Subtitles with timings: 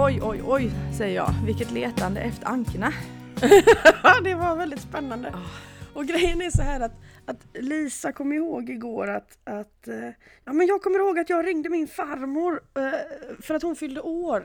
[0.00, 1.34] Oj, oj, oj, säger jag.
[1.46, 2.92] Vilket letande efter ankorna.
[4.24, 5.28] det var väldigt spännande.
[5.34, 5.98] Ah.
[5.98, 6.92] Och grejen är så här att,
[7.26, 10.08] att Lisa kom ihåg igår att, att eh,
[10.44, 12.82] ja, men jag kommer ihåg att jag ringde min farmor eh,
[13.40, 14.44] för att hon fyllde år.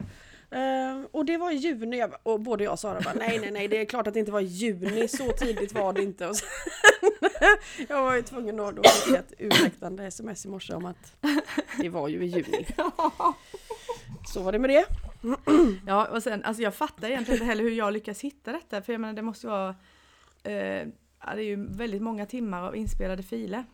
[0.52, 3.52] Eh, och det var i juni jag, och både jag och Sara bara nej nej
[3.52, 6.28] nej det är klart att det inte var i juni, så tidigt var det inte.
[6.28, 6.48] Och sen,
[7.90, 11.16] jag var ju tvungen att då skicka ett ursäktande sms i morse om att
[11.82, 12.68] det var ju i juni.
[14.34, 14.86] Så var det med det.
[15.88, 18.94] Ja, och sen, alltså jag fattar egentligen inte heller hur jag lyckas hitta detta, för
[18.94, 19.70] jag menar det måste vara,
[20.44, 23.66] eh, det är ju väldigt många timmar av inspelade filer.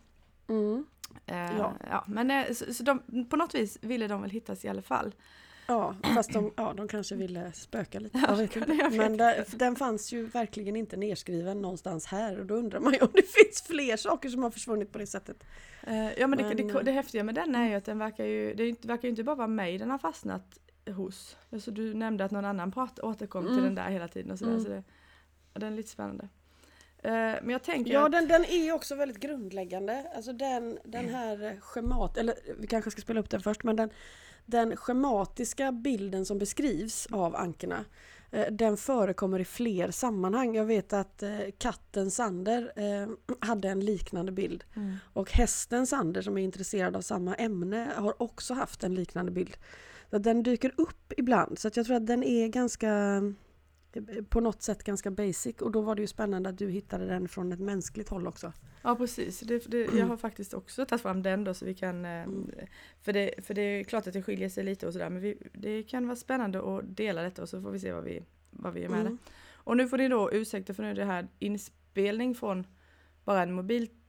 [0.49, 0.85] Mm.
[1.25, 1.73] Eh, Ja.
[1.89, 2.03] ja.
[2.07, 5.15] men eh, så, så de, på något vis ville de väl hittas i alla fall.
[5.67, 8.17] Ja, fast de, ja, de kanske ville spöka lite.
[8.27, 12.55] Ja, Jag jag Men där, den fanns ju verkligen inte nedskriven någonstans här och då
[12.55, 15.43] undrar man ju om det finns fler saker som har försvunnit på det sättet.
[15.83, 17.99] Eh, ja men, det, Men, det, eh, det häftiga med den är ju att den
[17.99, 20.59] verkar ju, det verkar ju inte bara vara mig den har fastnat
[20.91, 21.37] hos.
[21.51, 23.63] Alltså du nämnde att någon annan prat, återkom till Mm.
[23.63, 24.51] den där hela tiden och sådär.
[24.51, 24.63] Mm.
[24.63, 24.83] Så det,
[25.53, 26.29] den är lite spännande.
[27.03, 30.05] Eh, men jag tänker Ja, att, den, den är också väldigt grundläggande.
[30.15, 33.89] Alltså den, den här schemat, eller vi kanske ska spela upp den först, men den,
[34.45, 37.85] den schematiska bilden som beskrivs av ankorna
[38.31, 40.55] eh, den förekommer i fler sammanhang.
[40.55, 42.71] Jag vet att eh, katten Sander
[43.45, 44.63] hade en liknande bild.
[44.75, 44.95] Mm.
[45.13, 49.57] Och hästen Sander som är intresserad av samma ämne har också haft en liknande bild.
[50.09, 53.21] Att den dyker upp ibland så att jag tror att den är ganska
[53.93, 57.05] eh, på något sätt ganska basic och då var det ju spännande att du hittade
[57.05, 58.53] den från ett mänskligt håll också.
[58.81, 62.05] Ja precis, det, det, jag har faktiskt också tagit fram den då så vi kan
[62.05, 62.51] eh, Mm.
[63.01, 65.37] för, det, för det är klart att det skiljer sig lite och sådär men vi,
[65.53, 68.73] det kan vara spännande att dela detta och så får vi se vad vi, vad
[68.73, 69.11] vi är med Mm.
[69.25, 69.31] det.
[69.53, 72.67] Och nu får ni då ursäkta för nu är det här inspelning från
[73.25, 73.53] bara en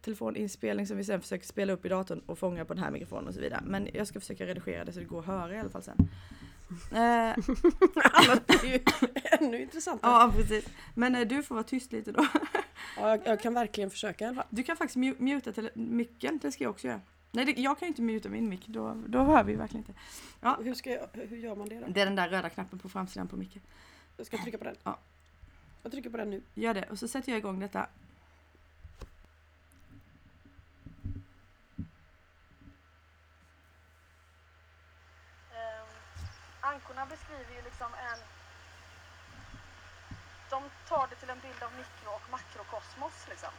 [0.06, 3.28] mobiltelefoninspelning som vi sen försöker spela upp i datorn och fånga på den här mikrofonen
[3.28, 3.60] och så vidare.
[3.64, 5.96] Men jag ska försöka redigera det så det går att höra i alla fall sen.
[6.92, 6.98] Eh,
[8.12, 8.80] Annars blir det ju
[9.46, 10.12] ännu intressantare.
[10.12, 10.68] ja precis.
[10.94, 12.27] Men eh, du får vara tyst lite då.
[12.96, 14.46] Ja, jag, jag kan verkligen försöka i alla fall.
[14.50, 17.00] Du kan faktiskt mu- muta till micken, det ska jag också göra.
[17.33, 20.00] Nej, det, jag kan ju inte muta min mick, då, då hör vi verkligen inte.
[20.40, 20.58] Ja.
[20.62, 21.86] Hur, ska jag, hur gör man det då?
[21.89, 23.62] Det är den där röda knappen på framsidan på micken.
[24.16, 24.77] Jag ska trycka på den.
[24.84, 24.98] Ja.
[25.83, 26.42] Jag trycker på den nu.
[26.55, 27.86] Gör det, och så sätter jag igång detta.
[35.50, 35.84] Eh,
[36.60, 38.18] ankorna beskriver ju liksom en...
[40.51, 43.52] De tar det till en bild av mikro och makrokosmos liksom.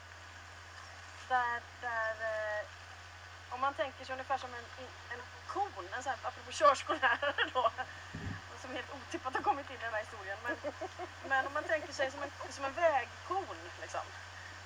[1.29, 2.65] Där, där eh,
[3.49, 4.65] om man tänker sig ungefär som en,
[5.13, 7.71] en kon, en sån här, apropå körskollärare då,
[8.61, 10.37] som helt otippat har kommit in i den här historien.
[10.43, 10.55] Men,
[11.29, 14.05] men om man tänker sig som en, som en vägkon liksom.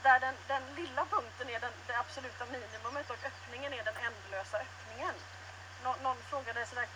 [0.04, 4.58] Där den, den lilla punkten är den, det absoluta minimumet och öppningen är den ändlösa
[4.58, 5.16] öppningen.
[5.84, 6.88] Nå, någon frågade sådär,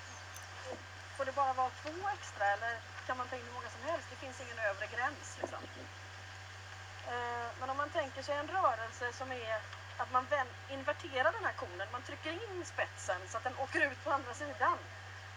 [1.20, 2.74] får det bara vara två extra eller
[3.08, 4.08] kan man ta in hur många som helst?
[4.10, 5.64] Det finns ingen övre gräns liksom.
[7.12, 9.56] Eh, men om man tänker sig en rörelse som är
[9.98, 10.26] att man
[10.70, 14.34] inverterar den här konen, man trycker in spetsen så att den åker ut på andra
[14.34, 14.78] sidan.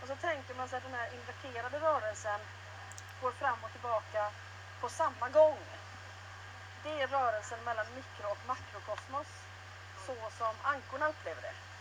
[0.00, 2.40] Och så tänker man sig att den här inverterade rörelsen
[3.22, 4.30] går fram och tillbaka
[4.80, 5.62] på samma gång.
[6.82, 9.30] Det är rörelsen mellan mikro och makrokosmos
[10.06, 11.71] så som ankorna upplever det.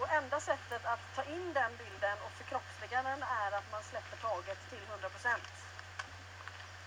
[0.00, 4.16] Och enda sättet att ta in den bilden och förkroppsliga den är att man släpper
[4.16, 5.36] taget till 100%.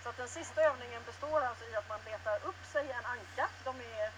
[0.03, 3.49] Så att den sista övningen består alltså i att man letar upp sig en anka.
[3.63, 4.11] De är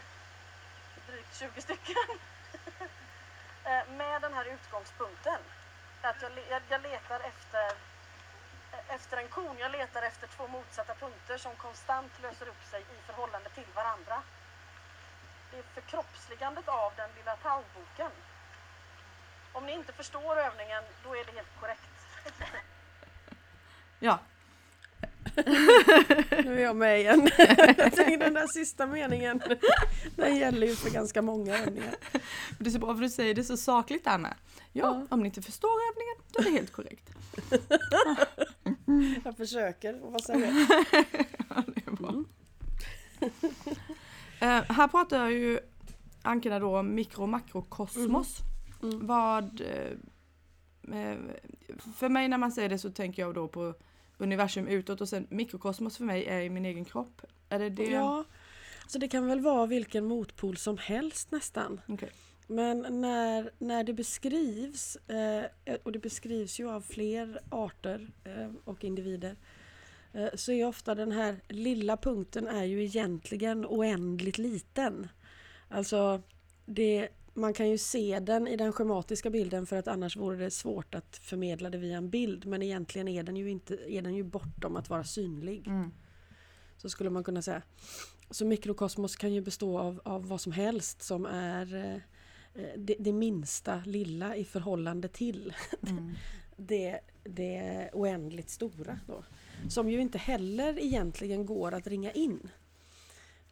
[1.07, 1.95] drygt 20 stycken.
[3.67, 5.39] Eh, med den här utgångspunkten.
[6.01, 7.65] Att jag, jag, jag letar efter,
[8.71, 9.57] eh, efter en kon.
[9.57, 14.23] Jag letar efter två motsatta punkter som konstant löser upp sig i förhållande till varandra.
[15.51, 18.11] Det är förkroppsligandet av den lilla tauboken.
[19.55, 21.81] Om ni inte förstår övningen, då är det helt korrekt.
[23.99, 24.19] Ja,
[26.45, 27.29] Nu är jag med igen.
[27.37, 29.41] jag den där sista meningen,
[30.15, 31.95] den gäller ju för ganska många övningar.
[32.59, 34.33] det är så bra för du säger det så sakligt med.
[34.71, 35.07] Ja, Ja.
[35.09, 37.09] om ni inte förstår övningen, då är det helt korrekt.
[39.25, 40.67] Jag försöker att vara seriös.
[41.49, 42.23] Ja, det är bra.
[44.39, 45.59] Eh, här pratar jag ju
[46.21, 48.39] Ankarna då om mikro och makrokosmos.
[48.39, 48.54] Mm.
[48.93, 49.61] Vad...
[49.61, 49.91] Eh,
[50.99, 51.17] eh,
[51.95, 53.73] för mig när man säger det så tänker jag då på
[54.17, 57.21] universum utåt och sen mikrokosmos för mig är i min egen kropp.
[57.49, 57.83] Är det det?
[57.83, 58.23] Ja,
[58.87, 61.81] så det kan väl vara vilken motpol som helst nästan.
[61.87, 62.09] Okej.
[62.47, 65.45] Men när, när det beskrivs, eh,
[65.83, 68.11] och det beskrivs ju av fler arter
[68.63, 69.35] och individer,
[70.33, 75.07] så är ofta den här lilla punkten är ju egentligen oändligt liten.
[75.69, 76.21] Alltså
[76.65, 80.51] det, man kan ju se den i den schematiska bilden för att annars vore det
[80.51, 82.45] svårt att förmedla det via en bild.
[82.45, 85.67] Men egentligen är den ju, inte, är den ju bortom att vara synlig.
[85.67, 85.91] Mm.
[86.77, 87.61] Så skulle man kunna säga.
[88.29, 92.01] Så mikrokosmos kan ju bestå av, av vad som helst som är eh,
[92.77, 95.53] det, det minsta lilla i förhållande till
[95.87, 96.13] Mm.
[96.57, 98.99] det, det oändligt stora.
[99.07, 99.23] Då.
[99.69, 102.49] Som ju inte heller egentligen går att ringa in.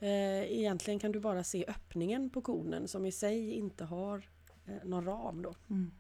[0.03, 4.29] Eh, egentligen kan du bara se öppningen på konen som i sig inte har
[4.65, 5.41] eh, någon ram.
[5.41, 5.55] Då.
[5.69, 5.91] Mm.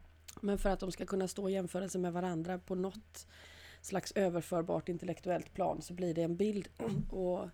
[0.41, 3.27] Men för att de ska kunna stå i jämförelse med varandra på något
[3.81, 6.69] slags överförbart intellektuellt plan så blir det en bild
[7.09, 7.49] och,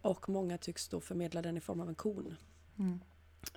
[0.00, 2.36] och många tycks då förmedla den i form av en kon.
[2.78, 3.00] Mm.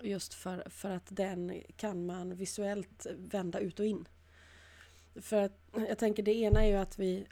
[0.02, 4.08] Just för, för att den kan man visuellt vända ut och in.
[5.16, 7.28] För att jag tänker det ena är ju att vi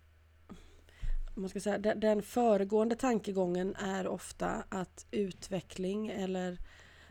[1.41, 6.57] man ska säga, den, den föregående tankegången är ofta att utveckling eller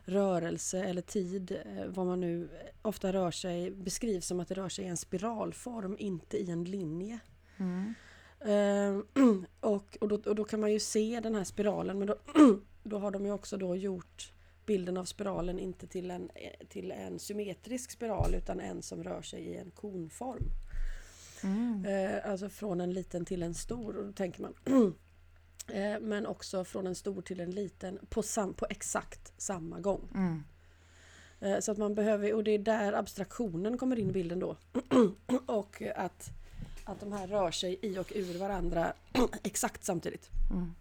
[0.04, 2.48] rörelse eller tid, eh, vad man nu
[2.82, 6.64] ofta rör sig, beskrivs som att det rör sig i en spiralform, inte i en
[6.64, 7.18] linje.
[7.56, 7.94] Mm.
[8.40, 9.22] Eh,
[9.60, 12.16] och, och, då, och då kan man ju se den här spiralen men då,
[12.82, 14.32] då har de ju också då gjort
[14.66, 16.30] bilden av spiralen inte till en,
[16.68, 20.44] till en symmetrisk spiral utan en som rör sig i en konform.
[21.44, 21.84] Mm.
[21.84, 23.96] Eh, alltså från en liten till en stor.
[23.96, 24.54] Och då tänker man
[25.68, 30.08] eh, men också från en stor till en liten på, sam, på exakt samma gång.
[30.14, 30.42] Mm.
[31.40, 34.56] Eh, så att man behöver, och det är där abstraktionen kommer in i bilden då.
[35.46, 36.30] och att,
[36.84, 38.92] att de här rör sig i och ur varandra
[39.42, 40.30] exakt samtidigt.
[40.50, 40.74] Mm.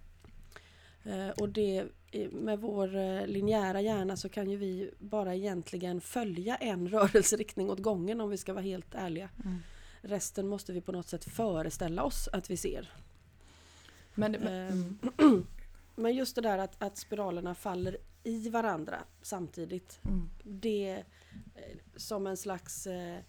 [1.06, 1.86] Eh, och det,
[2.31, 7.80] med vår eh, linjära hjärna så kan ju vi bara egentligen följa en rörelseriktning åt
[7.80, 9.30] gången om vi ska vara helt ärliga.
[9.46, 9.58] Mm.
[10.06, 12.94] Resten måste vi på något sätt föreställa oss att vi ser.
[14.13, 15.48] Men, men, mm.
[15.96, 20.00] Men just det där att, att spiralerna faller i varandra samtidigt.
[20.04, 20.30] Mm.
[20.44, 21.04] Det
[21.56, 23.19] eh, som en slags eh,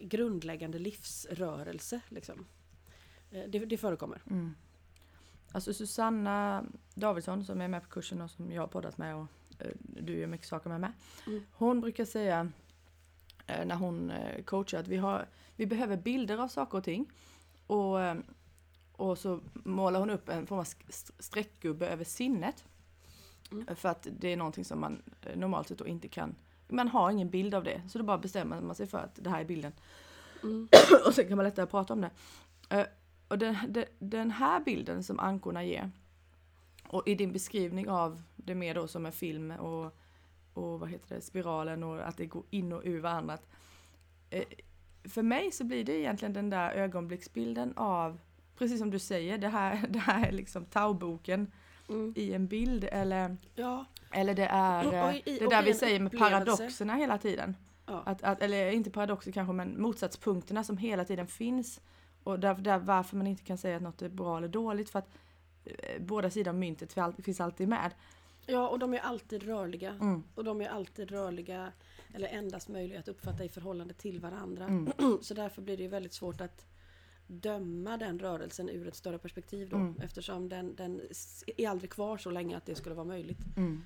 [0.00, 2.00] grundläggande livsrörelse.
[2.08, 2.46] Liksom.
[3.30, 4.22] Eh, det, det förekommer.
[4.30, 4.54] Mm.
[5.52, 6.64] Alltså Susanna
[6.94, 9.26] Davidsson som är med på kursen och som jag har poddat med och
[9.58, 10.92] eh, du gör mycket saker med med.
[11.26, 11.42] Mm.
[11.52, 12.52] Hon brukar säga
[13.64, 17.10] när hon eh, coachar att vi, har, vi behöver bilder av saker och ting.
[17.66, 18.16] Och, eh,
[18.92, 20.66] och så målar hon upp en form av
[21.18, 22.64] streckgubbe över sinnet.
[23.52, 23.76] Mm.
[23.76, 26.34] För att det är någonting som man eh, normalt sett då inte kan
[26.72, 29.30] man har ingen bild av det, så då bara bestämmer man sig för att det
[29.30, 29.72] här är bilden.
[30.42, 30.68] Mm.
[31.06, 32.10] och sen kan man lättare prata om det.
[32.70, 32.86] Eh,
[33.28, 35.90] och den, den, den här bilden som ankorna ger,
[36.88, 39.96] och i din beskrivning av det mer då som en film och,
[40.54, 43.34] och vad heter det, spiralen och att det går in och ur varandra.
[43.34, 43.46] Att,
[44.30, 44.44] eh,
[45.04, 48.18] för mig så blir det egentligen den där ögonblicksbilden av,
[48.58, 51.52] precis som du säger, det här, det här är liksom Tauboken
[51.88, 52.12] Mm.
[52.16, 55.74] i en bild eller, Ja, eller det är Och- eh, och i- det där vi
[55.74, 57.56] säger med paradoxerna hela tiden.
[57.86, 58.02] ja.
[58.06, 61.80] Att, att, eller inte paradoxer kanske, men motsatspunkterna som hela tiden finns.
[62.22, 64.98] Och där, där varför man inte kan säga att något är bra eller dåligt för
[64.98, 65.08] att
[65.64, 67.90] eh, båda sidor av myntet finns alltid med.
[68.50, 69.90] Ja, och de är alltid rörliga.
[70.00, 70.22] Mm.
[70.34, 71.72] Och de är alltid rörliga
[72.14, 74.64] eller endast möjliga att uppfatta i förhållande till varandra.
[74.64, 74.92] Mm.
[75.22, 76.66] Så därför blir det väldigt svårt att
[77.26, 79.76] döma den rörelsen ur ett större perspektiv då.
[79.76, 80.00] Mm.
[80.02, 81.00] Eftersom den, den
[81.56, 83.38] är aldrig kvar så länge att det skulle vara möjligt.
[83.56, 83.84] Mm.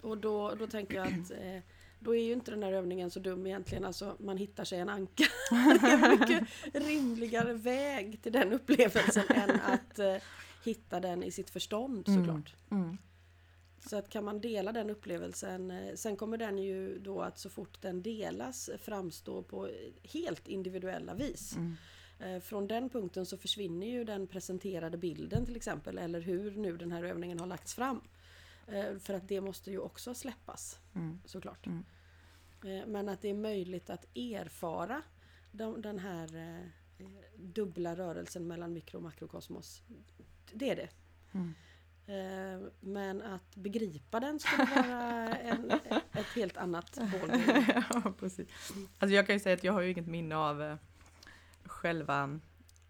[0.00, 1.62] Och då, då tänker jag att eh,
[1.98, 3.84] då är ju inte den här övningen så dum egentligen.
[3.84, 5.24] Alltså man hittar sig en anka.
[5.50, 10.16] det är en mycket rimligare väg till den upplevelsen än att eh,
[10.64, 12.20] hitta den i sitt förstånd Mm.
[12.20, 12.54] såklart.
[12.70, 12.96] Mm.
[13.86, 17.50] Så att kan man dela den upplevelsen, eh, sen kommer den ju då att så
[17.50, 19.70] fort den delas framstå på
[20.02, 21.56] helt individuella vis.
[21.56, 21.76] Mm.
[22.18, 26.76] Eh, Från den punkten så försvinner ju den presenterade bilden till exempel, eller hur nu
[26.76, 28.00] den här övningen har lagts fram.
[28.66, 31.20] Eh, För att det måste ju också släppas Mm.
[31.24, 31.66] såklart.
[31.66, 31.84] Mm.
[32.86, 35.02] Men att det är möjligt att erfara
[35.52, 36.28] de, den här
[37.36, 39.82] dubbla rörelsen mellan mikro och makrokosmos.
[40.52, 40.88] Det är det.
[41.32, 41.54] Mm.
[42.06, 45.70] Eh, Men att begripa den skulle vara en,
[46.12, 47.84] ett helt annat ballgame.
[48.04, 48.48] ja, precis.
[48.98, 50.76] Alltså jag kan ju säga att jag har ju inget minne av eh,
[51.64, 52.40] själva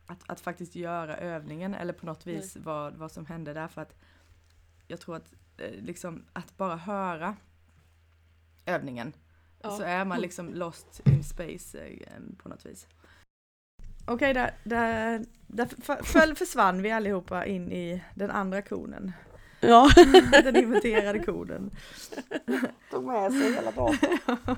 [0.06, 3.82] att, att faktiskt göra övningen eller på något vis vad, vad som hände där för
[3.82, 3.94] att
[4.86, 7.36] jag tror att eh, liksom att bara höra
[8.66, 9.12] övningen
[9.62, 9.70] Ja.
[9.70, 12.86] så är man liksom lost in space eh, på något vis.
[14.06, 15.68] Okej, där, där, där
[16.02, 19.12] föll försvann vi allihopa in i den andra konen.
[19.60, 19.90] Ja,
[20.44, 21.70] Den inverterade konen.
[22.90, 24.56] tog med sig hela datorn.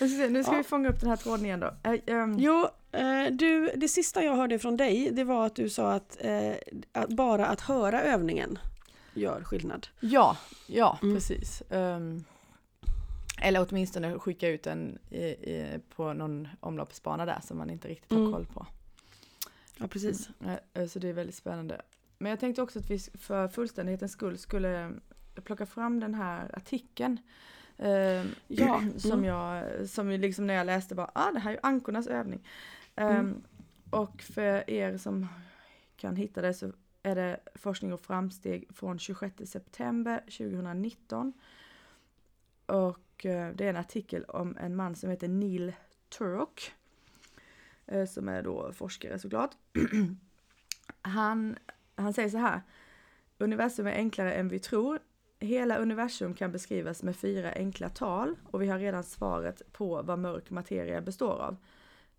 [0.32, 0.58] Nu ska, Ja.
[0.58, 1.66] vi fånga upp den här tråden igen då.
[1.90, 5.68] Eh, ehm, Jo, eh, du, det sista jag hörde från dig det var att du
[5.70, 6.52] sa att, eh,
[6.92, 8.58] att bara att höra övningen
[9.14, 9.86] gör skillnad.
[10.00, 11.14] Ja, ja Mm.
[11.14, 11.62] precis.
[11.70, 12.24] Ehm,
[13.42, 18.10] Eller åtminstone skicka ut den i, i, på någon omloppsbana där som man inte riktigt
[18.12, 18.32] har Mm.
[18.32, 18.66] koll på.
[19.78, 20.28] Ja, precis.
[20.40, 21.82] Mm, eh, Så det är väldigt spännande.
[22.18, 24.92] Men jag tänkte också att vi för fullständighetens skull skulle
[25.44, 27.18] plocka fram den här artikeln.
[27.78, 29.24] Eh, Ja, som mm.
[29.24, 32.40] jag, som liksom när jag läste bara, ah det här är ju ankornas övning.
[32.96, 33.42] Eh, Mm.
[33.90, 35.26] Och för er som
[35.96, 41.32] kan hitta det så är det forskning och framsteg från 26 september 2019.
[42.66, 45.72] Och eh, det är en artikel om en man som heter Neil
[46.18, 46.72] Turok.
[47.86, 49.50] eh, Som är då forskare såklart.
[51.02, 51.56] Han,
[51.94, 52.60] han säger så här.
[53.38, 54.98] Universum är enklare än vi tror.
[55.40, 60.18] Hela universum kan beskrivas med fyra enkla tal och vi har redan svaret på vad
[60.18, 61.56] mörk materia består av.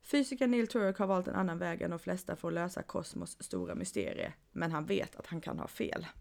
[0.02, 3.44] Fysikern Neil Turok har valt en annan väg än de flesta för att lösa kosmos
[3.44, 6.08] stora mysterie, men han vet att han kan ha fel.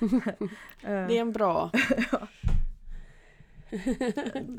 [0.00, 1.70] Eh, Det är en bra.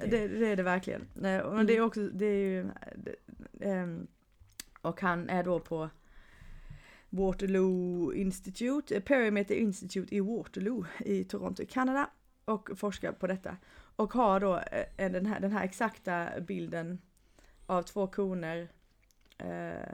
[0.08, 1.08] det, det är det verkligen.
[1.14, 2.70] Men det är också, det är ju,
[3.62, 4.08] ehm,
[4.82, 5.90] och han är då på
[7.10, 12.10] Waterloo Institute, eh, Perimeter Institute i Waterloo i Toronto i Kanada
[12.46, 13.58] och forskar på detta.
[13.96, 14.58] Och har då
[14.98, 17.02] eh, den här, den här exakta bilden
[17.66, 18.70] av två koner
[19.38, 19.90] eh,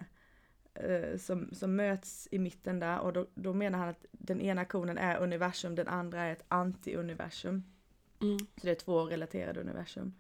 [0.74, 4.66] eh, som, som möts i mitten där och då, då menar han att den ena
[4.66, 7.62] konen är universum, den andra är ett anti-universum.
[8.22, 8.38] Mm.
[8.40, 10.14] Så det är två relaterade universum.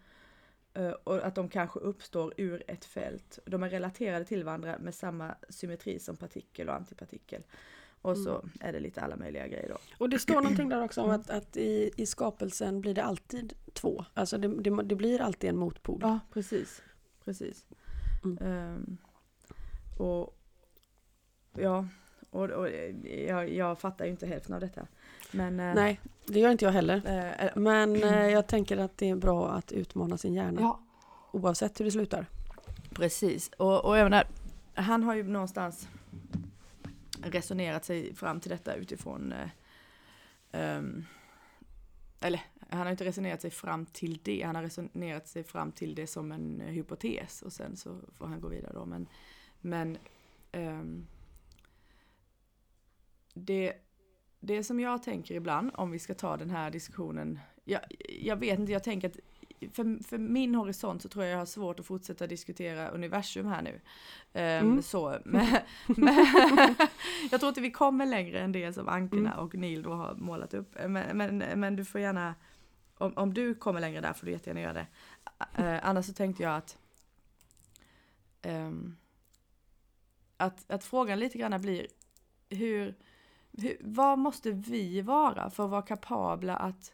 [0.73, 3.39] Eh, och att de kanske uppstår ur ett fält.
[3.45, 7.43] De är relaterade till varandra med samma symmetri som partikel och antipartikel.
[8.01, 9.77] Och så är det lite alla möjliga grejer då.
[9.97, 13.53] Och det står någonting där också om att, att i, i skapelsen blir det alltid
[13.73, 14.05] två.
[14.13, 15.99] Alltså det, det, det blir alltid en motpol.
[16.01, 16.81] Ja, precis.
[17.25, 17.65] Precis.
[18.23, 18.37] Mm.
[18.37, 18.97] Ehm,
[19.97, 20.37] och
[21.57, 21.87] ja,
[22.29, 22.69] och, och
[23.27, 24.87] jag, jag fattar ju inte hälften av detta.
[25.31, 27.01] Men, eh, Nej, det gör inte jag heller.
[27.39, 27.99] eh, Men
[28.31, 30.61] jag tänker att det är bra att utmana sin hjärna.
[30.61, 30.79] ja,
[31.31, 32.25] Oavsett hur det slutar.
[32.91, 34.23] Precis, och, och jag menar,
[34.73, 35.87] han har ju någonstans
[37.23, 39.49] resonerat sig fram till detta utifrån eh,
[40.51, 41.05] ehm,
[42.21, 45.95] eller han har inte resonerat sig fram till det, han har resonerat sig fram till
[45.95, 48.85] det som en hypotes och sen så får han gå vidare då.
[48.85, 49.07] Men,
[49.61, 49.97] men
[50.51, 51.07] ehm,
[53.33, 53.73] det,
[54.39, 57.81] det som jag tänker ibland, om vi ska ta den här diskussionen, jag,
[58.21, 59.17] jag vet inte, jag tänker att
[59.71, 63.61] för, för min horisont så tror jag jag har svårt att fortsätta diskutera universum här
[63.61, 63.81] nu.
[64.33, 64.81] Ehm, Mm.
[64.81, 65.47] så, men,
[65.87, 66.15] men
[67.31, 69.45] jag tror inte vi kommer längre än det som Ankerna Mm.
[69.45, 70.75] och Neil då har målat upp.
[70.87, 72.35] Men, men, men du får gärna,
[72.97, 74.87] om, om du kommer längre där får du jättegärna göra det.
[75.55, 76.77] Eh, annars så tänkte jag att,
[78.41, 78.95] ehm,
[80.37, 81.87] att, att frågan lite grann blir
[82.49, 82.95] hur,
[83.51, 86.93] hur, vad måste vi vara för att vara kapabla att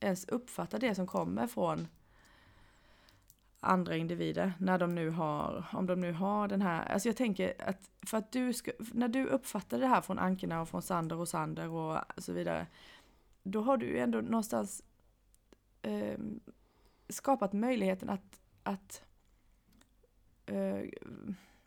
[0.00, 1.88] ens uppfatta det som kommer från
[3.60, 7.68] andra individer när de nu har, om de nu har den här, alltså jag tänker
[7.68, 11.16] att för att du ska, när du uppfattar det här från Ankerna och från Sander
[11.16, 12.66] och Sander och så vidare,
[13.42, 14.82] då har du ju ändå någonstans
[15.82, 16.18] eh,
[17.08, 19.02] skapat möjligheten att, att
[20.46, 20.80] eh,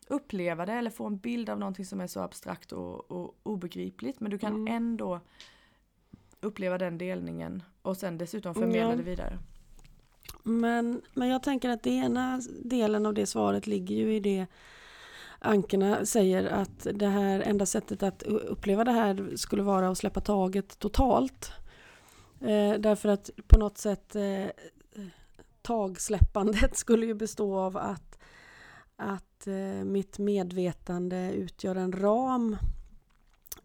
[0.06, 4.20] uppleva det eller få en bild av någonting som är så abstrakt och, och obegripligt,
[4.20, 4.74] men du kan Mm.
[4.74, 5.20] ändå
[6.40, 8.96] uppleva den delningen och sen dessutom förmedla Ja.
[8.96, 9.38] det vidare.
[10.42, 14.46] Men, men jag tänker att det ena delen av det svaret ligger ju i det
[15.38, 20.20] Ankerna säger att det här enda sättet att uppleva det här skulle vara att släppa
[20.20, 21.52] taget totalt.
[22.40, 24.46] Eh, därför att på något sätt eh,
[25.62, 28.18] tagsläppandet skulle ju bestå av att,
[28.96, 32.56] att eh, mitt medvetande utgör en ram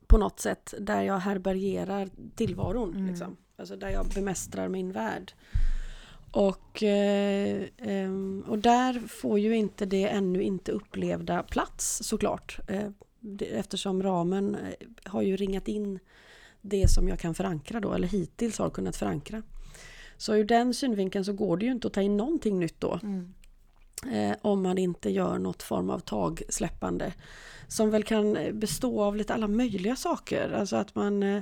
[0.07, 2.93] på något sätt där jag härbärgerar tillvaron.
[2.93, 3.07] Mm.
[3.07, 3.37] Liksom.
[3.57, 5.33] Alltså där jag bemästrar min värld.
[6.31, 12.59] Och, eh, ehm, och där får ju inte det ännu inte upplevda plats såklart.
[12.67, 14.57] Eh, det, eftersom ramen
[15.03, 15.99] har ju ringat in
[16.61, 19.43] det som jag kan förankra då, eller hittills har kunnat förankra.
[20.17, 22.99] Så ur den synvinkeln så går det ju inte att ta in någonting nytt då.
[24.11, 27.13] Eh, om man inte gör något form av tagsläppande.
[27.67, 30.51] Som väl kan bestå av lite alla möjliga saker.
[30.59, 31.41] Alltså att man, eh,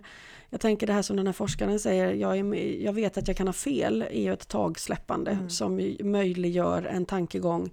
[0.49, 3.37] jag tänker det här som den här forskaren säger, jag, är, jag vet att jag
[3.37, 5.49] kan ha fel, är ju ett tagsläppande Mm.
[5.49, 7.69] som möjliggör en tankegång.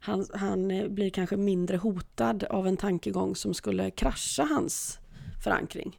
[0.00, 4.98] Han, han eh, blir kanske mindre hotad av en tankegång som skulle krascha hans
[5.44, 5.98] förankring.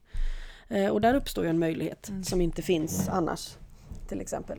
[0.67, 2.24] Eh, och där uppstår ju en möjlighet Mm.
[2.24, 3.58] som inte finns annars.
[4.08, 4.58] Till exempel.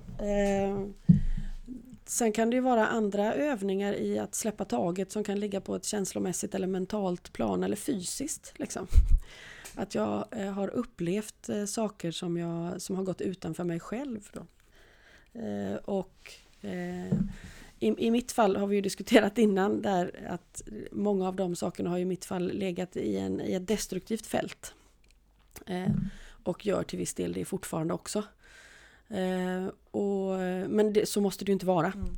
[2.10, 5.76] Sen kan det ju vara andra övningar i att släppa taget som kan ligga på
[5.76, 8.52] ett känslomässigt eller mentalt plan eller fysiskt.
[8.56, 8.86] Liksom.
[9.74, 14.30] Att jag eh, har upplevt eh, saker som, jag, som har gått utanför mig själv.
[14.32, 14.46] Då.
[15.40, 16.32] Eh, och
[17.80, 20.62] i, I mitt fall har vi ju diskuterat innan där att
[20.92, 24.74] många av de sakerna har i mitt fall legat i, en, i ett destruktivt fält.
[26.44, 28.24] Och gör till viss del det fortfarande också.
[29.10, 30.38] Eh, och,
[30.68, 31.92] men det, så måste det ju inte vara.
[31.92, 32.16] Mm.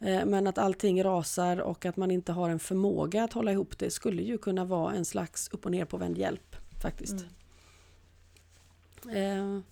[0.00, 3.78] Eh, men att allting rasar och att man inte har en förmåga att hålla ihop
[3.78, 7.24] det skulle ju kunna vara en slags upp och ner på vänd hjälp faktiskt.
[9.04, 9.56] Mm.
[9.56, 9.62] Eh,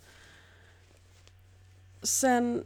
[2.01, 2.63] sen,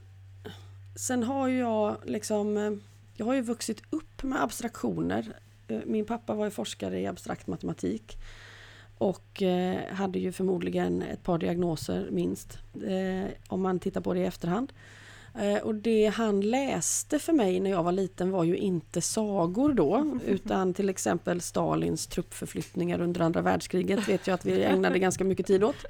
[0.95, 2.71] sen har jag liksom, eh,
[3.15, 5.39] jag har ju vuxit upp med abstraktioner.
[5.67, 8.17] Eh, min pappa var ju forskare i abstrakt matematik.
[9.03, 12.57] Och eh, hade ju förmodligen ett par diagnoser minst.
[12.87, 14.73] Eh, om man tittar på det i efterhand.
[15.39, 19.73] Eh, och det han läste för mig när jag var liten var ju inte sagor
[19.73, 25.23] då utan till exempel Stalins truppförflyttningar under andra världskriget vet jag att vi ägnade ganska
[25.23, 25.85] mycket tid åt.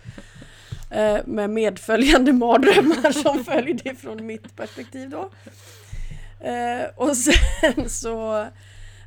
[1.26, 5.30] Med medföljande mardrömmar som följde ifrån mitt perspektiv då.
[6.96, 8.46] Och sen så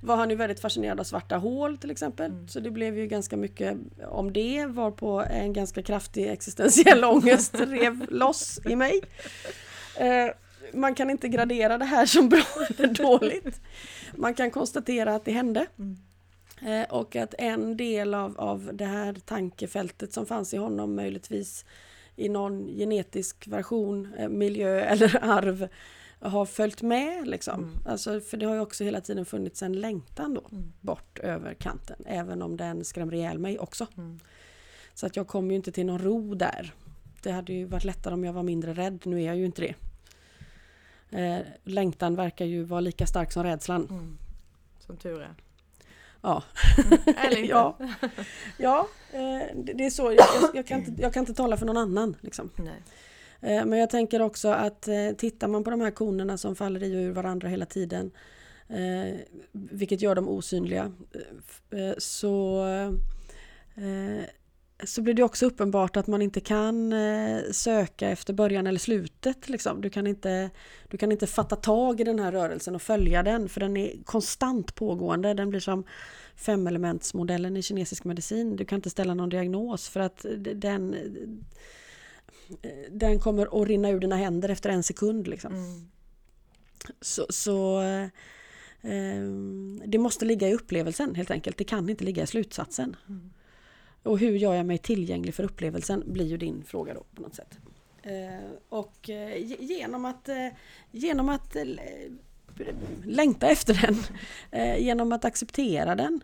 [0.06, 2.30] var han ju väldigt fascinerad av svarta hål till exempel.
[2.30, 2.48] Mm.
[2.48, 3.76] Så det blev ju ganska mycket
[4.08, 9.00] om det varpå en ganska kraftig existentiell ångest rev loss i mig.
[9.96, 10.34] Eh,
[10.72, 12.44] man kan inte gradera det här som bra
[12.78, 13.60] eller dåligt.
[14.16, 15.66] Man kan konstatera att det hände.
[15.78, 15.96] Mm.
[16.62, 21.64] Eh, och att en del av, av det här tankefältet som fanns i honom möjligtvis
[22.16, 25.68] i någon genetisk version, eh, miljö eller arv
[26.28, 27.28] har följt med.
[27.28, 27.62] Liksom.
[27.62, 27.76] Mm.
[27.86, 30.72] Alltså, för det har ju också hela tiden funnits en längtan då Mm.
[30.80, 31.96] bort över kanten.
[32.06, 33.86] Även om den skrämmer ihjäl mig också.
[33.96, 34.20] Mm.
[34.94, 36.74] Så att jag kom ju inte till någon ro där.
[37.22, 39.00] Det hade ju varit lättare om jag var mindre rädd.
[39.04, 39.74] Nu är jag ju inte det.
[41.10, 43.86] Eh, längtan verkar ju vara lika stark som rädslan.
[43.90, 44.18] Mm.
[44.78, 45.34] Som tur är.
[46.22, 46.42] Ja,
[47.06, 47.48] Eller inte.
[47.50, 47.76] ja.
[48.58, 50.02] ja eh, det det är så.
[50.12, 52.16] Jag, jag, jag, kan inte, jag kan inte tala för någon annan.
[52.20, 52.50] Liksom.
[52.56, 52.82] Nej.
[53.46, 56.82] Eh, men jag tänker också att eh, tittar man på de här konerna som faller
[56.82, 58.10] i och ur varandra hela tiden
[58.68, 59.16] eh,
[59.52, 60.92] vilket gör dem osynliga
[61.98, 62.64] så,
[64.84, 66.94] så blir det också uppenbart att man inte kan
[67.52, 69.48] söka efter början eller slutet.
[69.48, 69.80] Liksom.
[69.80, 70.50] Du, kan inte,
[70.88, 74.02] du kan inte fatta tag i den här rörelsen och följa den för den är
[74.04, 75.34] konstant pågående.
[75.34, 75.84] Den blir som
[76.36, 78.56] femelementsmodellen i kinesisk medicin.
[78.56, 80.96] Du kan inte ställa någon diagnos för att den
[82.90, 85.26] den kommer att rinna ur dina händer efter en sekund.
[85.26, 85.54] Liksom.
[85.54, 85.88] Mm.
[87.00, 88.08] Så, så eh,
[88.82, 91.58] ehm, det måste ligga i upplevelsen helt enkelt.
[91.58, 92.96] Det kan inte ligga i slutsatsen.
[93.08, 93.30] Mm.
[94.02, 97.34] Och hur gör jag mig tillgänglig för upplevelsen blir ju din fråga då på något
[97.34, 97.58] sätt.
[98.02, 100.48] Eh, och eh, ge- genom att, eh,
[100.90, 101.64] genom att eh,
[103.04, 103.96] längta efter den,
[104.50, 106.20] eh, genom att acceptera den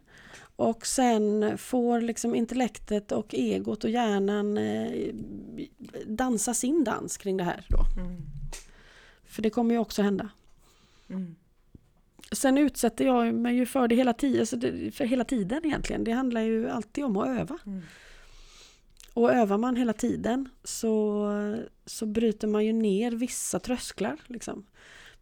[0.62, 5.14] och sen får liksom intellektet och egot och hjärnan eh,
[6.06, 8.00] dansa sin dans kring det här då.
[8.00, 8.22] Mm.
[9.24, 10.28] För det kommer ju också hända.
[11.08, 11.34] Mm.
[12.32, 16.04] Sen utsätter jag mig ju för det hela tiden, så det, för hela tiden egentligen.
[16.04, 17.58] Det handlar ju alltid om att öva.
[17.66, 17.80] Mm.
[19.14, 21.28] Och övar man hela tiden så,
[21.86, 24.16] så bryter man ju ner vissa trösklar.
[24.26, 24.66] Liksom.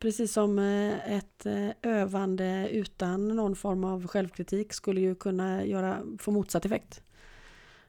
[0.00, 6.02] Precis som eh, ett eh, övande utan någon form av självkritik skulle ju kunna göra,
[6.18, 7.02] få motsatt effekt.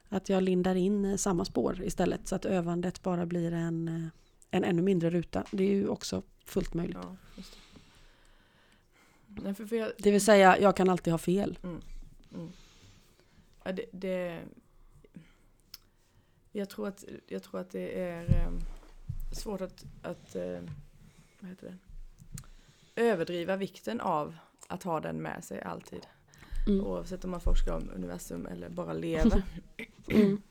[0.08, 4.10] Att jag lindar in eh, samma spår istället så att övandet bara blir en,
[4.50, 5.44] en ännu mindre ruta.
[5.50, 6.98] Det är ju också fullt möjligt.
[7.02, 7.42] Ja, det.
[9.42, 11.58] Nej, för, för jag, Det vill säga, jag kan alltid ha fel.
[11.62, 11.80] Mm.
[13.64, 14.40] Ja, det, det,
[16.52, 18.48] jag, tror att, jag tror att det är
[19.32, 20.36] svårt att, att
[21.40, 21.91] vad heter det?
[22.96, 24.34] Överdriva vikten av
[24.68, 26.06] att ha den med sig alltid.
[26.68, 26.86] Mm.
[26.86, 29.42] Oavsett om man forskar om universum eller bara lever.
[30.10, 30.42] Mm.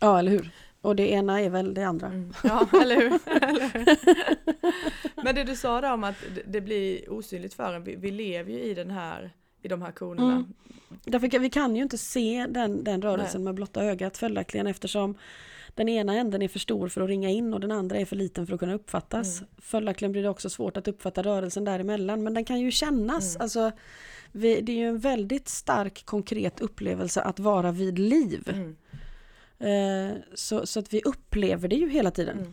[0.00, 0.50] Ja, eller hur?
[0.80, 2.06] Och det ena är väl det andra.
[2.06, 2.32] Mm.
[2.44, 3.20] Ja, eller hur?
[3.44, 3.86] eller hur?
[5.24, 7.84] Men det du sa där om att det- blir osynligt för en.
[7.84, 9.30] Vi, vi lever ju i den här
[9.62, 10.32] i de här konerna.
[10.32, 10.52] Mm.
[11.04, 15.14] Därför kan, vi kan ju inte se den, den rörelsen med blotta ögat följaktligen eftersom
[15.80, 18.16] den ena änden är för stor för att ringa in och den andra är för
[18.16, 19.38] liten för att kunna uppfattas.
[19.38, 19.50] Mm.
[19.58, 23.34] Följaktligen blir det också svårt att uppfatta rörelsen däremellan men den kan ju kännas.
[23.34, 23.42] Mm.
[23.42, 23.72] Alltså,
[24.32, 28.48] vi, det är ju en väldigt stark konkret upplevelse att vara vid liv.
[28.48, 28.76] Mm.
[29.58, 32.38] Eh, så, så att vi upplever det ju hela tiden.
[32.38, 32.52] Mm.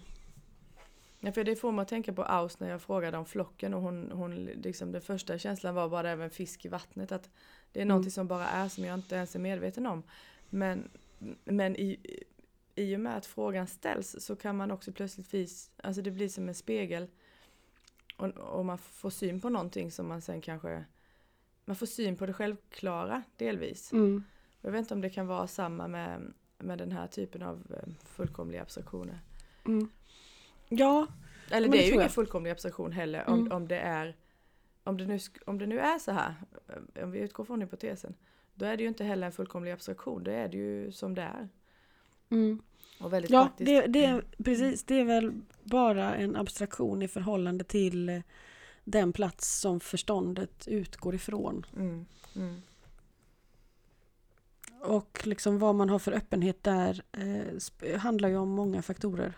[1.19, 4.11] Ja, för det får att tänka på Aus när jag frågade om flocken och hon,
[4.11, 7.29] hon liksom den första känslan var bara även fisk i vattnet att
[7.71, 7.87] det är Mm.
[7.87, 10.03] någonting som bara är som jag inte ens är medveten om.
[10.49, 10.89] Men,
[11.45, 11.99] men i,
[12.77, 16.29] i och med att frågan ställs så kan man också plötsligt vis, alltså det blir
[16.29, 17.07] som en spegel
[18.17, 20.85] och, och man får syn på någonting som man sen kanske
[21.65, 23.93] man får syn på det självklara delvis.
[23.93, 24.23] Mm.
[24.61, 27.93] Jag vet inte om det kan vara samma med, med den här typen av eh,
[28.05, 29.19] fullkomliga abstraktioner.
[29.65, 29.89] Mm.
[30.69, 31.07] Ja,
[31.51, 33.51] Eller det det är ju ingen fullkomlig abstraktion heller om, Mm.
[33.51, 34.15] om det är
[34.83, 36.33] om det, nu, om det nu är så här,
[36.93, 38.15] eh, om vi utgår från hypotesen,
[38.53, 41.21] då är det ju inte heller en fullkomlig abstraktion, då är det ju som det
[41.21, 41.49] är.
[42.29, 42.61] Mm.
[42.99, 43.65] Och väldigt Ja, praktiskt.
[43.67, 44.83] det, det, är- precis.
[44.83, 45.31] Det är väl
[45.63, 48.19] bara en abstraktion i förhållande till eh,
[48.83, 51.65] den plats som förståndet utgår ifrån.
[51.75, 52.61] Mm, mm,
[54.81, 59.33] Och liksom vad man har för öppenhet där eh, handlar ju om många faktorer.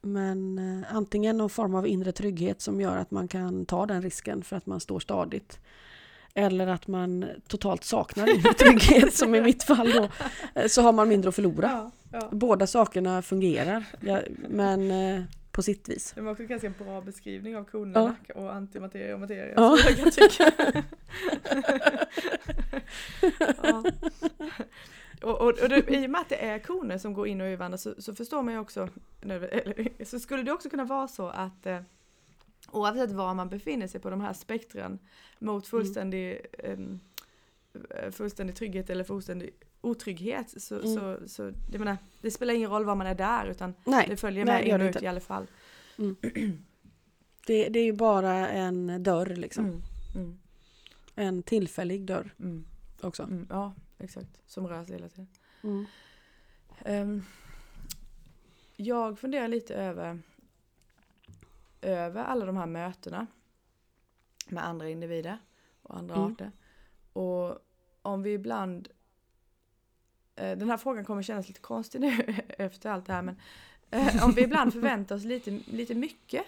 [0.00, 4.02] Men eh, antingen någon form av inre trygghet som gör att man kan ta den
[4.02, 5.60] risken för att man står stadigt.
[6.38, 10.08] Eller att man totalt saknar inre trygghet som i mitt fall då.
[10.54, 11.70] eh, Så har man mindre att förlora.
[11.72, 12.28] Ja, ja.
[12.32, 13.84] Båda sakerna fungerar.
[14.00, 15.22] Ja, men eh,
[15.52, 16.12] på sitt vis.
[16.14, 19.52] Det var också en ganska bra beskrivning av konerna och antimateria och materia.
[19.56, 19.78] Ja.
[19.98, 20.52] Jag tycka.
[25.22, 27.44] Och, och, och det, i och med att det är koner som går in och
[27.46, 28.88] ur varandra så, så förstår man ju också,
[29.20, 31.78] nu, eller, så skulle det också kunna vara så att eh,
[32.72, 34.98] oavsett var man befinner sig på de här spektren
[35.38, 37.00] mot fullständig, em,
[37.90, 39.50] eh, fullständig trygghet eller fullständig
[39.80, 40.94] otrygghet så, Mm.
[40.94, 44.16] så, så det, menar, det spelar ingen roll var man är där utan Nej, det
[44.16, 45.04] följer nej, med gör in och ut inte.
[45.04, 45.46] i alla fall.
[47.46, 49.64] det, det är ju bara en dörr liksom.
[49.64, 49.82] Mm,
[50.14, 50.38] mm,
[51.14, 52.64] En tillfällig dörr mm,
[53.00, 53.22] också.
[53.22, 54.28] mm, ja, exakt.
[54.46, 55.28] Som rör sig hela tiden.
[55.62, 55.86] Mm.
[56.84, 57.22] Ehm,
[58.76, 60.18] jag funderar lite över,
[61.82, 63.26] över alla de här mötena
[64.48, 65.38] med andra individer
[65.82, 66.32] och andra Mm.
[66.32, 66.52] arter.
[67.12, 67.58] Och
[68.02, 68.88] om vi ibland...
[70.34, 72.10] eh, Den här frågan kommer kännas lite konstig nu
[72.48, 73.40] efter allt det här men
[73.90, 76.44] eh, om vi ibland förväntar oss lite, lite mycket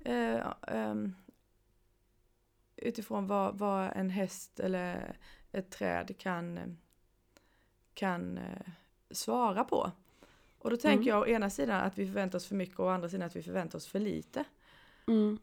[0.00, 1.14] eh, ehm,
[2.76, 5.16] utifrån vad, vad en häst eller
[5.52, 6.78] ett träd kan,
[7.94, 8.68] kan eh,
[9.10, 9.92] svara på.
[10.58, 11.08] Och då tänker Mm.
[11.08, 13.36] jag å ena sidan att vi förväntar oss för mycket och å andra sidan att
[13.36, 14.44] vi förväntar oss för lite.
[15.06, 15.38] Mm.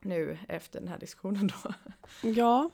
[0.00, 1.74] Nu efter den här diskussionen då.
[2.28, 2.70] Ja,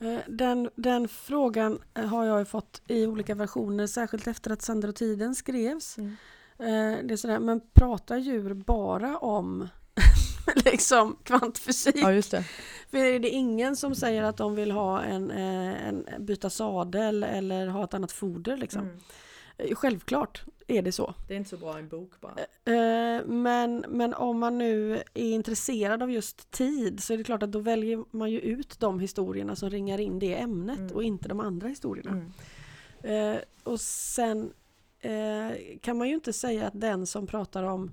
[0.00, 4.62] eh, den, den frågan eh, har jag ju fått i olika versioner, särskilt efter att
[4.62, 5.98] Sandra och tiden skrevs.
[5.98, 6.10] Mm.
[6.58, 9.68] Eh, Det är sådär, men pratar djur bara om
[10.64, 11.96] liksom kvantfysik?
[11.96, 12.44] just det.
[12.90, 17.66] För är det ingen som säger att de vill ha en, en byta sadel eller
[17.66, 18.56] ha ett annat foder?
[18.56, 18.82] Liksom?
[18.82, 19.00] Mm.
[19.68, 21.14] Eh, Självklart är det så.
[21.28, 22.34] Det är inte så bra i en bok bara.
[22.64, 27.42] Eh, Men, men om man nu är intresserad av just tid så är det klart
[27.42, 30.92] att då väljer man ju ut de historierna som ringar in det ämnet Mm.
[30.94, 32.10] och inte de andra historierna.
[33.02, 33.34] Mm.
[33.36, 34.52] Eh, och sen
[35.00, 37.92] eh, kan man ju inte säga att den som pratar om,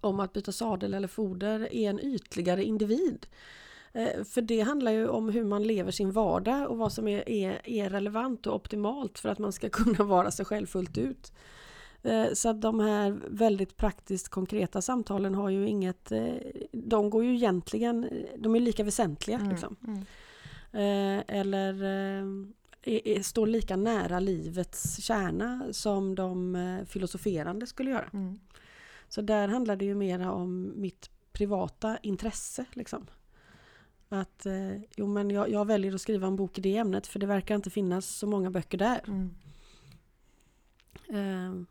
[0.00, 3.26] om att byta sadel eller foder är en ytligare individ.
[3.96, 7.28] Eh, för det handlar ju om hur man lever sin vardag och vad som är,
[7.28, 11.32] är, är relevant och optimalt för att man ska kunna vara sig själv fullt ut.
[12.02, 16.34] Eh, Så att de här väldigt praktiskt konkreta samtalen har ju inget, eh,
[16.72, 19.38] de går ju egentligen, de är lika väsentliga.
[19.38, 19.50] Mm.
[19.50, 19.76] Liksom.
[19.86, 20.04] Mm.
[21.28, 21.82] Eller
[22.82, 28.08] är, är, står lika nära livets kärna som de filosoferande skulle göra.
[28.12, 28.38] Mm.
[29.08, 32.64] Så där handlar det ju mera om mitt privata intresse.
[32.72, 33.06] Liksom.
[34.08, 37.18] Att eh, jo, men jag, jag väljer att skriva en bok i det ämnet för
[37.18, 39.00] det verkar inte finnas så många böcker där.
[39.08, 39.36] Mm.
[41.08, 41.66] Eh,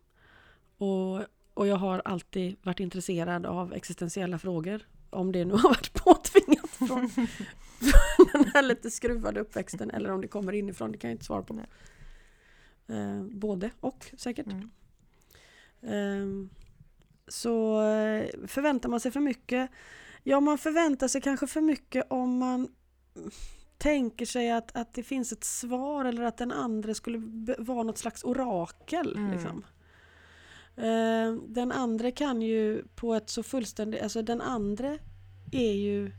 [0.77, 1.21] och,
[1.53, 4.87] och jag har alltid varit intresserad av existentiella frågor.
[5.09, 10.21] Om det nu har varit påtvingat från, från den här lite skruvade uppväxten eller om
[10.21, 11.59] det kommer inifrån, det kan jag inte svara på.
[12.87, 14.47] Eh, både och säkert.
[14.47, 14.69] Mm.
[15.81, 16.49] Eh,
[17.27, 17.79] så
[18.47, 19.69] förväntar man sig för mycket?
[20.27, 22.67] Ja, man förväntar sig kanske för mycket om man
[23.77, 27.21] tänker sig att, att det finns ett svar eller att den andra skulle
[27.57, 29.17] vara något slags orakel.
[29.17, 29.31] Mm.
[29.31, 29.63] Liksom.
[30.75, 34.97] Eh, den andra kan ju på ett så fullständigt, alltså den andra
[35.51, 36.11] är ju,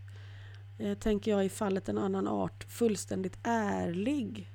[0.78, 4.48] eh, tänker jag i fallet en annan art, fullständigt ärlig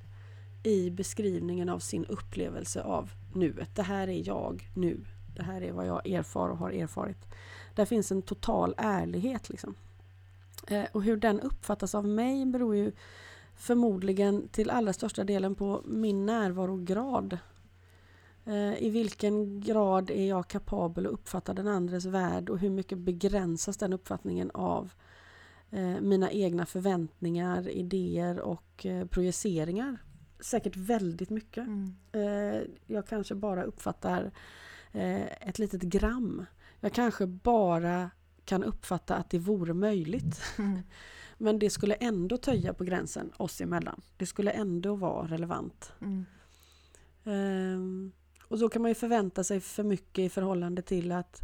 [0.64, 3.76] i beskrivningen av sin upplevelse av nuet.
[3.76, 5.06] Det här är jag nu.
[5.36, 7.28] Det här är vad jag erfar och har erfarit.
[7.76, 9.50] Där finns en total ärlighet.
[9.50, 9.76] Liksom.
[10.68, 12.92] Eh, och hur den uppfattas av mig beror ju
[13.56, 17.38] förmodligen till allra största delen på min närvarograd.
[18.46, 22.98] Eh, I vilken grad är jag kapabel att uppfatta den andres värld och hur mycket
[22.98, 24.94] begränsas den uppfattningen av
[25.72, 29.98] eh, mina egna förväntningar, idéer och eh, projiceringar.
[30.40, 31.68] Säkert väldigt mycket.
[31.68, 31.96] Mm.
[32.88, 34.32] Jag kanske bara uppfattar
[35.42, 36.46] ett litet gram.
[36.82, 38.10] Jag kanske bara
[38.46, 40.42] kan uppfatta att det vore möjligt.
[40.58, 40.80] Mm.
[41.38, 44.02] Men det skulle ändå töja på gränsen oss emellan.
[44.18, 45.94] Det skulle ändå vara relevant.
[46.02, 46.26] Mm.
[47.24, 48.12] Ehm,
[48.48, 51.42] Och så kan man ju förvänta sig för mycket i förhållande till att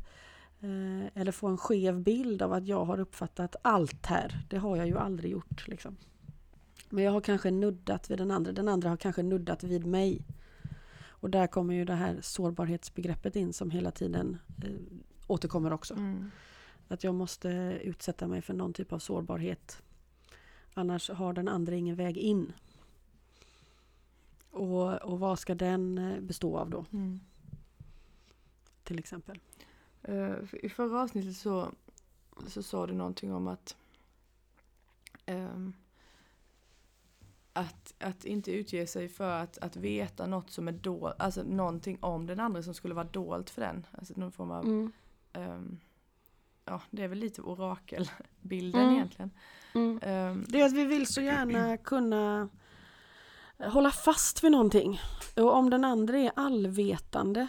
[0.62, 4.46] eh, eller få en skev bild av att jag har uppfattat allt här.
[4.50, 5.68] Det har jag ju aldrig gjort.
[5.68, 5.98] Liksom.
[6.90, 8.52] Men jag har kanske nuddat vid den andra.
[8.52, 10.26] Den andra har kanske nuddat vid mig.
[11.20, 14.72] Och där kommer ju det här sårbarhetsbegreppet in som hela tiden eh,
[15.28, 15.94] återkommer också.
[15.94, 16.32] Mm.
[16.88, 17.50] Att jag måste
[17.84, 19.82] utsätta mig för någon typ av sårbarhet.
[20.74, 22.54] Annars har den andra ingen väg in.
[24.52, 26.86] Och, och vad ska den eh, bestå av då?
[26.94, 27.20] Mm.
[28.84, 29.40] Till exempel.
[30.04, 31.72] Eh, I förra avsnittet så,
[32.48, 33.76] så sa du någonting om att
[35.26, 35.74] ehm,
[37.54, 41.98] att, att inte utge sig för att, att veta något som är dolt, alltså någonting
[42.02, 43.86] om den andra som skulle vara dolt för den.
[43.92, 44.92] Alltså någon form av, Mm.
[45.38, 45.80] Ehm,
[46.66, 48.94] ja det är väl lite orakelbilden Mm.
[48.96, 49.32] egentligen.
[49.76, 50.00] Mm.
[50.02, 52.50] Ehm, Det är att vi vill så gärna kunna
[53.58, 55.00] hålla fast vid någonting.
[55.36, 57.48] Och om den andra är allvetande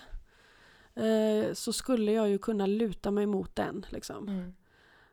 [0.94, 3.86] eh, så skulle jag ju kunna luta mig mot den.
[3.90, 4.28] Liksom.
[4.28, 4.54] mm,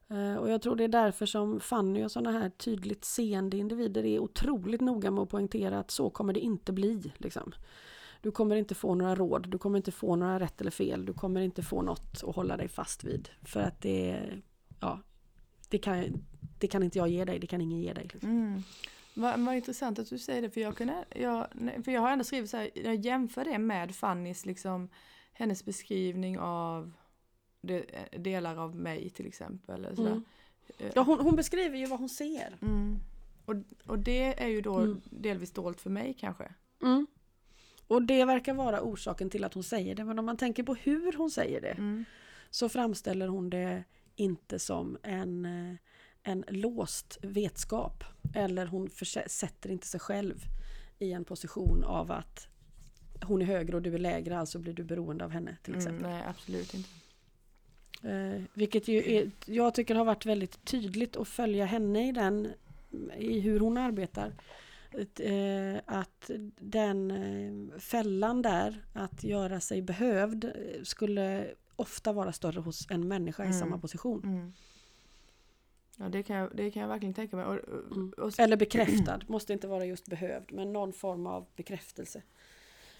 [0.07, 4.05] Eh, och jag tror det är därför som Fanny och sådana här tydligt seende individer
[4.05, 7.11] är otroligt noga med att poängtera att så kommer det inte bli.
[7.17, 7.51] Liksom.
[8.25, 11.13] Du kommer inte få några råd, du kommer inte få några rätt eller fel, du
[11.13, 13.29] kommer inte få något att hålla dig fast vid.
[13.43, 14.27] För att det,
[14.79, 14.99] ja,
[15.69, 16.25] det, kan,
[16.59, 18.09] det kan inte jag ge dig, det kan ingen ge dig.
[18.13, 18.29] Liksom.
[18.29, 18.61] Mm.
[19.13, 21.47] Vad, vad intressant att du säger det för jag, kunde, jag,
[21.85, 24.89] för jag har ändå skrivit så här, jag jämför det med Fannys liksom
[25.33, 26.91] hennes beskrivning av
[27.61, 27.83] de,
[28.17, 29.85] delar av mig till exempel.
[29.85, 30.11] eller Sådär.
[30.11, 30.91] Mm.
[30.95, 32.57] Ja, hon, hon beskriver ju vad hon ser.
[32.61, 32.99] Mm.
[33.45, 33.55] Och,
[33.87, 35.01] och det är ju då Mm.
[35.09, 36.53] delvis dolt för mig kanske.
[36.81, 37.07] Mm.
[37.87, 40.03] Och det verkar vara orsaken till att hon säger det.
[40.05, 42.05] Men om man tänker på hur hon säger det Mm.
[42.49, 43.83] så framställer hon det
[44.15, 45.75] inte som en, eh,
[46.23, 48.03] en låst vetskap.
[48.35, 48.89] Eller hon
[49.27, 50.43] sätter inte sig själv
[50.99, 52.47] i en position av att
[53.23, 55.85] hon är högre och du är lägre, alltså blir du beroende av henne till Mm,
[55.87, 56.11] exempel.
[56.11, 56.89] nej, absolut inte.
[58.03, 62.47] Eh, vilket ju är, jag tycker har varit väldigt tydligt att följa henne i den,
[63.17, 64.33] i hur hon arbetar.
[65.01, 70.51] Att, eh, att den eh, fällan där, att göra sig behövd, eh,
[70.83, 73.59] skulle ofta vara större hos en människa i Mm.
[73.59, 74.21] samma position.
[74.23, 74.53] Mm.
[75.97, 77.45] Ja, det kan, jag, det kan jag verkligen tänka mig.
[77.45, 78.13] Och, och, Mm.
[78.17, 82.21] och, Eller bekräftad, måste inte vara just behövd, men någon form av bekräftelse.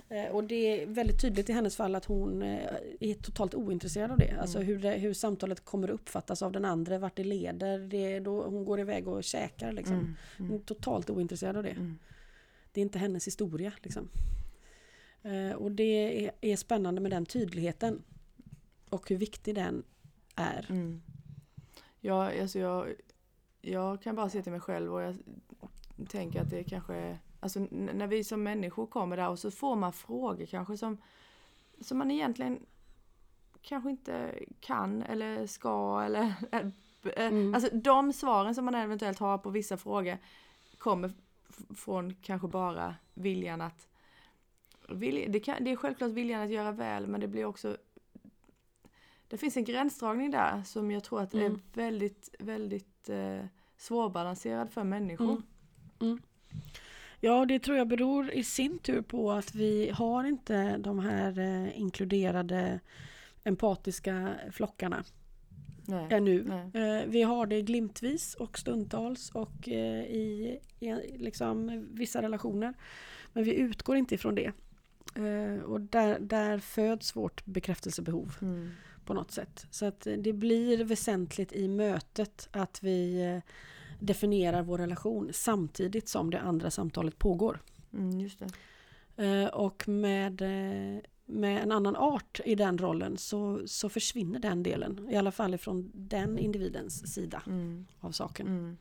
[0.09, 4.11] Eh, Och det är väldigt tydligt i hennes fall att hon eh, är totalt ointresserad
[4.11, 4.37] av det.
[4.41, 4.67] Alltså Mm.
[4.67, 7.79] hur, det, hur samtalet kommer uppfattas av den andra, vart det leder.
[7.79, 9.95] Det då hon går iväg och käkar liksom.
[9.95, 11.69] mm, Hon är mm, totalt ointresserad av det.
[11.69, 11.97] mm.
[12.71, 14.09] Det är inte hennes historia liksom.
[15.23, 18.01] Eh, Och det är, är spännande med den tydligheten.
[18.89, 19.83] Och hur viktig den
[20.35, 20.65] är.
[20.69, 21.01] Mm.
[22.01, 22.87] Ja, alltså jag,
[23.61, 25.17] jag kan bara se till mig själv och jag
[26.09, 29.75] tänker att det kanske är, alltså när vi som människor kommer där och så får
[29.75, 30.97] man frågor kanske som,
[31.81, 32.65] som man egentligen
[33.61, 36.61] kanske inte kan eller ska eller eh,
[37.17, 37.53] Mm.
[37.55, 40.17] alltså de svaren som man eventuellt har på vissa frågor
[40.77, 41.11] kommer
[41.75, 43.87] från kanske bara viljan att
[44.89, 47.77] vilj, det, kan, det är självklart viljan att göra väl men det blir också
[49.27, 51.61] det finns en gränsdragning där som jag tror att är Mm.
[51.73, 53.45] väldigt, väldigt eh,
[53.77, 55.41] svårbalanserad för människor.
[55.99, 56.21] Mm.
[57.25, 61.39] Ja, det tror jag beror i sin tur på att vi har inte de här
[61.39, 62.79] eh, inkluderade
[63.43, 65.03] empatiska flockarna
[65.85, 66.07] Nej.
[66.09, 66.43] ännu.
[66.43, 66.99] Nej.
[66.99, 72.73] Eh, vi har det glimtvis och stundtals och eh, i, i liksom vissa relationer.
[73.33, 74.51] Men vi utgår inte ifrån det.
[75.15, 78.69] Eh, och där, där föds vårt bekräftelsebehov Mm.
[79.05, 79.67] på något sätt.
[79.71, 83.51] Så att det blir väsentligt i mötet att vi eh,
[83.99, 87.59] definierar vår relation samtidigt som det andra samtalet pågår.
[87.93, 88.47] Mm, just det.
[89.25, 94.63] Eh, Och med, eh, med en annan art i den rollen så, så försvinner den
[94.63, 95.07] delen.
[95.11, 97.85] I alla fall ifrån den individens sida Mm.
[97.99, 98.47] av saken.
[98.47, 98.77] Mm.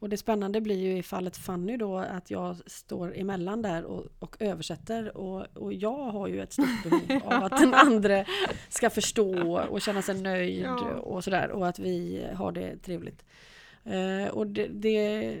[0.00, 4.06] Och det spännande blir ju i fallet Fanny då att jag står emellan där och,
[4.18, 8.24] och översätter och, och jag har ju ett stort behov av att den andra
[8.68, 10.94] ska förstå och känna sig nöjd Ja.
[10.94, 13.24] och sådär och att vi har det trevligt.
[13.84, 15.40] Eh, och det, det,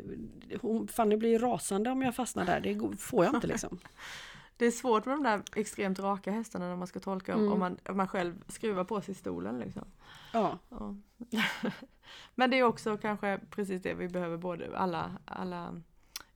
[0.60, 3.78] hon, Fanny blir rasande om jag fastnar där, det får jag inte liksom.
[4.56, 7.52] Det är svårt med de där extremt raka hästarna när man ska tolka Mm.
[7.52, 9.58] om, man, om man själv skruvar på sig stolen.
[9.58, 9.84] Liksom.
[10.32, 10.94] Ja, Ja.
[12.34, 15.82] Men det är också kanske precis det vi behöver både alla, alla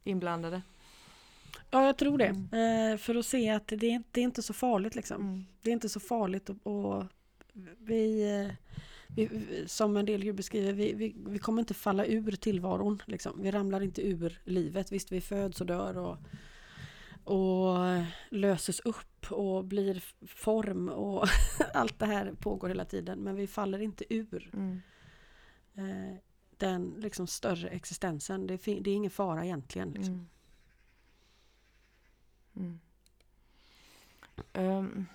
[0.05, 0.63] inblandade.
[1.71, 2.27] ja jag tror det.
[2.53, 2.93] Mm.
[2.93, 5.21] Eh, för att se att det, är- det är inte så farligt liksom.
[5.21, 5.45] Mm.
[5.63, 7.05] Det är inte så farligt och, och
[7.79, 8.55] vi, eh,
[9.17, 9.29] vi,
[9.67, 13.03] som en del ju beskriver, vi, vi, vi kommer inte falla ur tillvaron.
[13.07, 13.43] Liksom.
[13.43, 14.93] Vi ramlar inte ur livet.
[14.93, 16.19] Visst, vi föds och dör och
[17.25, 17.77] och
[18.31, 21.27] löses upp och blir form och
[21.75, 24.81] allt det här pågår hela tiden men vi faller inte ur Mm.
[25.75, 26.17] eh,
[26.57, 28.47] den liksom större existensen.
[28.47, 29.91] Det, fin- det är ingen fara egentligen.
[29.93, 30.29] Liksom.
[32.57, 32.81] Mm.
[34.53, 35.07] Ehm,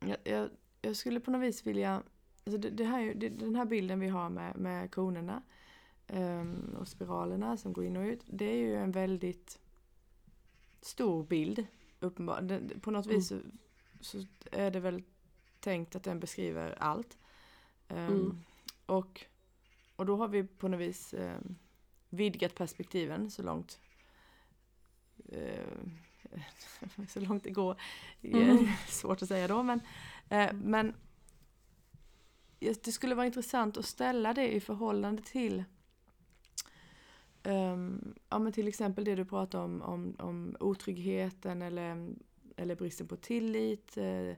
[0.00, 0.48] jag, jag,
[0.86, 2.02] jag skulle på något vis vilja,
[2.44, 5.42] alltså det, det här, det, den här bilden vi har med, med konerna
[6.06, 9.58] ehm, och spiralerna som går in och ut, det är ju en väldigt
[10.80, 11.66] stor bild.
[12.00, 12.60] Uppenbar.
[12.80, 13.38] På något vis så,
[14.00, 15.02] så är det väl
[15.60, 17.18] tänkt att den beskriver allt.
[17.88, 18.44] Ehm, Mm.
[18.86, 19.24] och,
[19.96, 21.56] och då har vi på något vis ehm,
[22.08, 23.80] vidgat perspektiven så långt
[27.08, 27.76] så långt det går.
[28.22, 28.68] Mm.
[28.88, 29.80] Svårt att säga då men,
[30.28, 30.94] eh, men
[32.58, 35.64] det skulle vara intressant att ställa det i förhållande till
[37.42, 42.14] ehm, ja, men till exempel det du pratar om, om, om otryggheten eller,
[42.56, 44.36] eller bristen på tillit eh,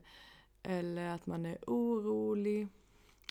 [0.63, 2.67] eller att man är orolig.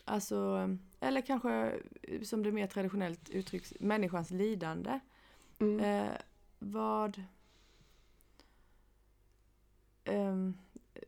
[0.05, 0.68] Alltså,
[1.01, 1.81] eller kanske
[2.23, 5.01] som det mer traditionellt uttrycks, människans lidande.
[5.59, 5.81] Mm.
[5.81, 6.12] Eh,
[6.59, 7.23] vad...
[10.05, 10.55] Ehm,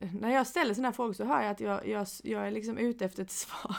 [0.01, 2.79] när jag ställer sådana här frågor så hör jag att jag, jag, jag är liksom
[2.79, 3.77] ute efter ett svar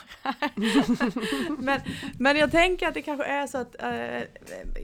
[1.61, 1.81] men,
[2.19, 4.23] men jag tänker att det kanske är så att, eh,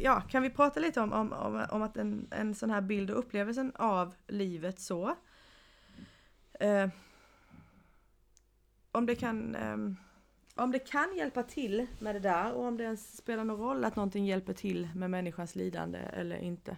[0.04, 3.12] ja, kan vi prata lite om, om, om, om att en, en sån här bild
[3.12, 5.16] och upplevelsen av livet så.
[6.60, 6.90] Eh,
[8.92, 9.96] om det kan ehm,
[10.56, 13.86] om det kan hjälpa till med det där och om det ens spelar någon roll
[13.86, 16.78] att någonting hjälper till med människans lidande eller inte.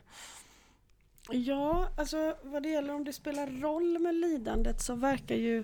[1.31, 5.63] Ja, alltså vad det gäller om det spelar roll med lidandet så verkar ju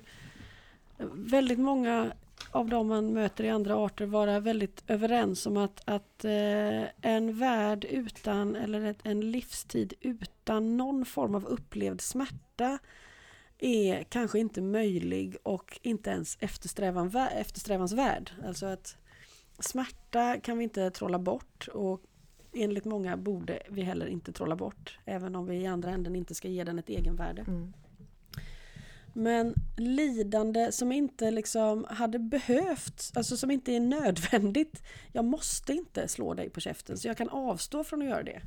[1.12, 2.12] väldigt många
[2.52, 7.40] av de man möter i andra arter vara väldigt överens om att, att eh, en
[7.40, 12.80] värld utan, eller ett, en livstid utan någon form av upplevd smärta
[13.58, 18.32] är kanske inte möjlig och inte ens eftersträvan, eftersträvansvärd.
[18.48, 18.98] Alltså att
[19.60, 22.02] smärta kan vi inte trolla bort och
[22.56, 25.00] enligt många borde vi heller inte trolla bort.
[25.06, 27.42] Även om vi i andra änden inte ska ge den ett egenvärde.
[27.42, 27.74] Mm.
[29.18, 34.84] Men lidande som inte liksom hade behövt, alltså som inte är nödvändigt.
[35.12, 38.42] Jag måste inte slå dig på käften så jag kan avstå från att göra det.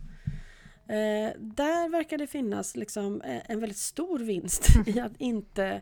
[0.89, 5.81] Eh, där verkar det finnas liksom eh, en väldigt stor vinst i att inte,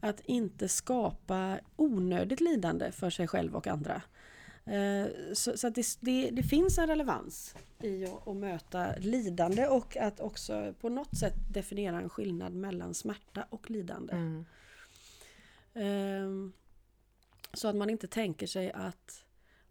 [0.00, 4.02] att inte skapa onödigt lidande för sig själv och andra.
[4.64, 9.96] Eh, så så det, det, det finns en relevans i att, att möta lidande och
[9.96, 14.12] att också på något sätt definiera en skillnad mellan smärta och lidande.
[14.12, 14.44] Mm.
[15.74, 16.52] Ehm,
[17.52, 19.24] Så att man inte tänker sig att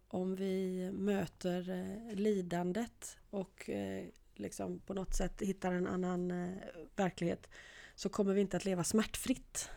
[0.08, 6.58] om vi möter eh, lidandet och eh, liksom på något sätt hittar en annan eh,
[6.96, 7.48] verklighet
[7.96, 9.70] så kommer vi inte att leva smärtfritt.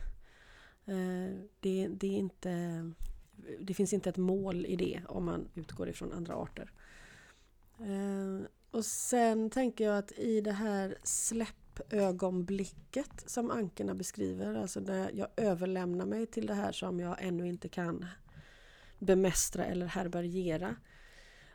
[0.87, 2.51] Eh, det, det, är inte,
[3.61, 6.71] det finns inte ett mål i det om man utgår ifrån andra arter.
[7.79, 8.41] Eh,
[8.71, 15.29] och sen tänker jag att i det här släppögonblicket som ankerna beskriver, alltså när jag
[15.37, 18.07] överlämnar mig till det här som jag ännu inte kan
[18.99, 20.77] bemästra eller härbärgera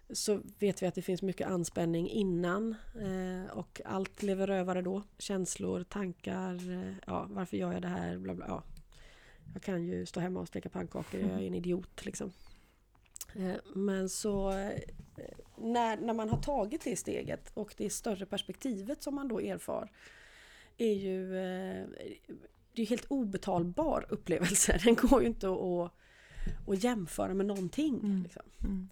[0.09, 5.03] så vet vi att det finns mycket anspänning innan eh, och allt lever rövare då.
[5.17, 8.17] Känslor, tankar, eh, ja, varför gör jag det här?
[8.17, 8.63] Bla, bla, ja.
[9.53, 12.31] Jag kan ju stå hemma och steka pannkakor, jag är en idiot liksom.
[13.36, 14.79] Eh, men så eh,
[15.57, 19.91] när, när man har tagit det steget och det större perspektivet som man då erfar
[20.77, 21.86] är ju eh,
[22.73, 24.79] det är helt obetalbar upplevelse.
[24.83, 25.91] Den går ju inte att,
[26.67, 27.99] att jämföra med någonting.
[28.03, 28.23] Mm.
[28.23, 28.43] Liksom.
[28.63, 28.89] Mm.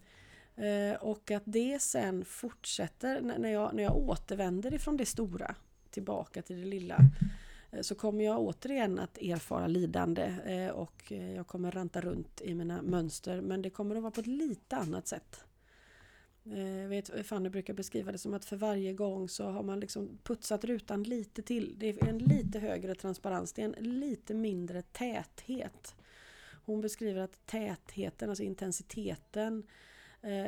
[1.01, 5.55] Och att det sen fortsätter när jag, när jag återvänder ifrån det stora
[5.89, 6.97] tillbaka till det lilla
[7.75, 12.41] Eh, så kommer jag återigen att erfara lidande eh, och eh, jag kommer ranta runt
[12.41, 15.43] i mina mönster men det kommer att vara på ett lite annat sätt.
[16.81, 20.17] Jag vet, Fanny brukar beskriva det som att för varje gång så har man liksom
[20.23, 21.75] putsat rutan lite till.
[21.77, 25.95] Det är en lite högre transparens, det är en lite mindre täthet.
[26.65, 29.63] Hon beskriver att tätheten, alltså intensiteten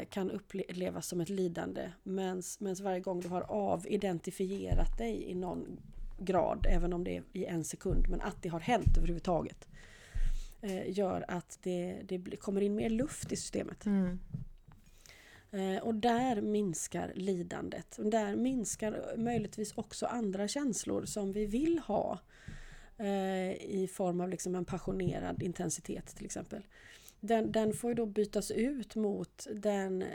[0.09, 2.43] kan upplevas som ett lidande medan
[2.81, 5.79] varje gång du har avidentifierat dig i någon
[6.17, 9.67] grad, även om det är i en sekund, men att det har hänt överhuvudtaget
[10.61, 13.85] eh, gör att det, det kommer in mer luft i systemet.
[13.85, 14.19] Mm.
[15.51, 17.97] Eh, Och där minskar lidandet.
[17.97, 22.19] Och där minskar möjligtvis också andra känslor som vi vill ha.
[22.97, 26.65] eh, I form av liksom en passionerad intensitet till exempel.
[27.19, 30.07] Den, den får då bytas ut mot den eh,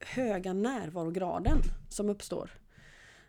[0.00, 2.50] höga närvarograden som uppstår.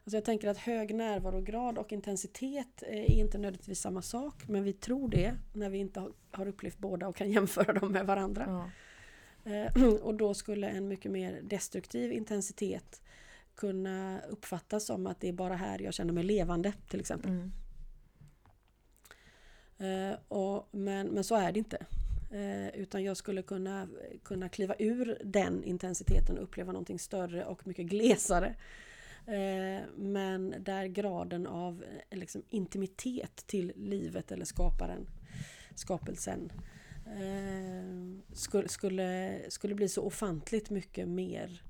[0.06, 4.74] Alltså jag tänker att hög närvarograd och intensitet är inte nödvändigtvis samma sak men vi
[4.74, 8.46] tror det när vi inte har- upplevt båda och kan jämföra dem med varandra.
[8.48, 8.70] Ja.
[9.52, 13.02] Eh, Och då skulle en mycket mer destruktiv intensitet
[13.56, 17.32] kunna uppfattas som att det är bara här jag känner mig levande till exempel.
[17.32, 17.52] Mm.
[19.78, 21.86] Eh, och, men, men så är det inte.
[22.32, 23.88] Eh, utan jag skulle kunna,
[24.24, 28.56] kunna kliva ur den intensiteten och uppleva någonting större och mycket glesare.
[29.28, 35.08] Eh, men där graden av eh, liksom, intimitet till livet eller skaparen,
[35.76, 36.52] skapelsen
[37.06, 41.62] eh, skulle, skulle, skulle bli så ofantligt mycket mer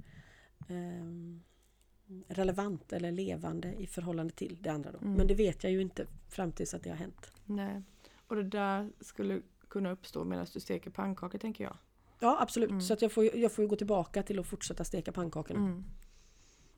[2.27, 4.91] relevant eller levande i förhållande till det andra.
[4.91, 4.97] Då.
[4.97, 5.13] Mm.
[5.13, 7.31] Men det vet jag ju inte fram tills att det har hänt.
[7.45, 7.81] Nej.
[8.27, 11.77] Och det där skulle kunna uppstå medan du steker pannkakor tänker jag.
[12.19, 12.81] Ja absolut, Mm.
[12.81, 15.59] så att jag, får, jag får gå tillbaka till att fortsätta steka pannkakorna.
[15.59, 15.83] Mm.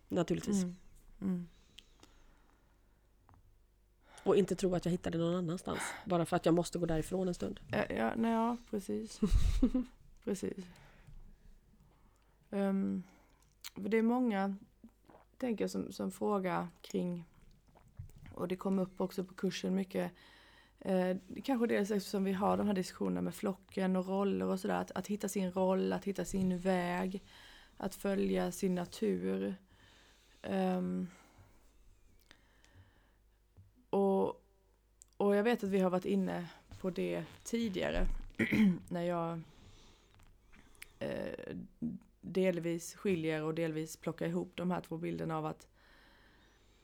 [0.07, 0.63] Naturligtvis.
[0.63, 0.75] Mm.
[1.21, 1.47] Mm.
[4.23, 5.81] Och inte tro att jag hittar det någon annanstans.
[6.05, 7.59] Bara för att jag måste gå därifrån en stund.
[7.71, 9.19] Ja, ja, nej, ja precis.
[10.23, 10.65] precis.
[12.49, 13.03] Um,
[13.75, 14.55] det är många,
[15.37, 17.25] tänker jag, som, som frågar kring,
[18.33, 20.11] och det kom upp också på kursen mycket,
[20.79, 24.81] eh, kanske dels eftersom vi har de här diskussionerna med flocken och roller och sådär,
[24.81, 27.23] att, att hitta sin roll, att hitta sin väg,
[27.77, 29.55] att följa sin natur.
[30.45, 31.07] Ehm,
[33.89, 34.27] och,
[35.17, 36.47] och jag vet att vi har varit inne
[36.81, 38.07] på det tidigare
[38.89, 39.41] när jag
[40.99, 41.55] eh,
[42.21, 45.67] delvis skiljer och delvis plockar ihop de här två bilderna av att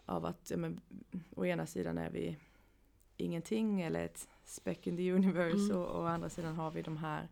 [0.05, 0.81] av att ja, men,
[1.35, 2.37] å ena sidan är vi
[3.17, 5.77] ingenting eller ett speck in the universe Mm.
[5.77, 7.27] och å andra sidan har vi de här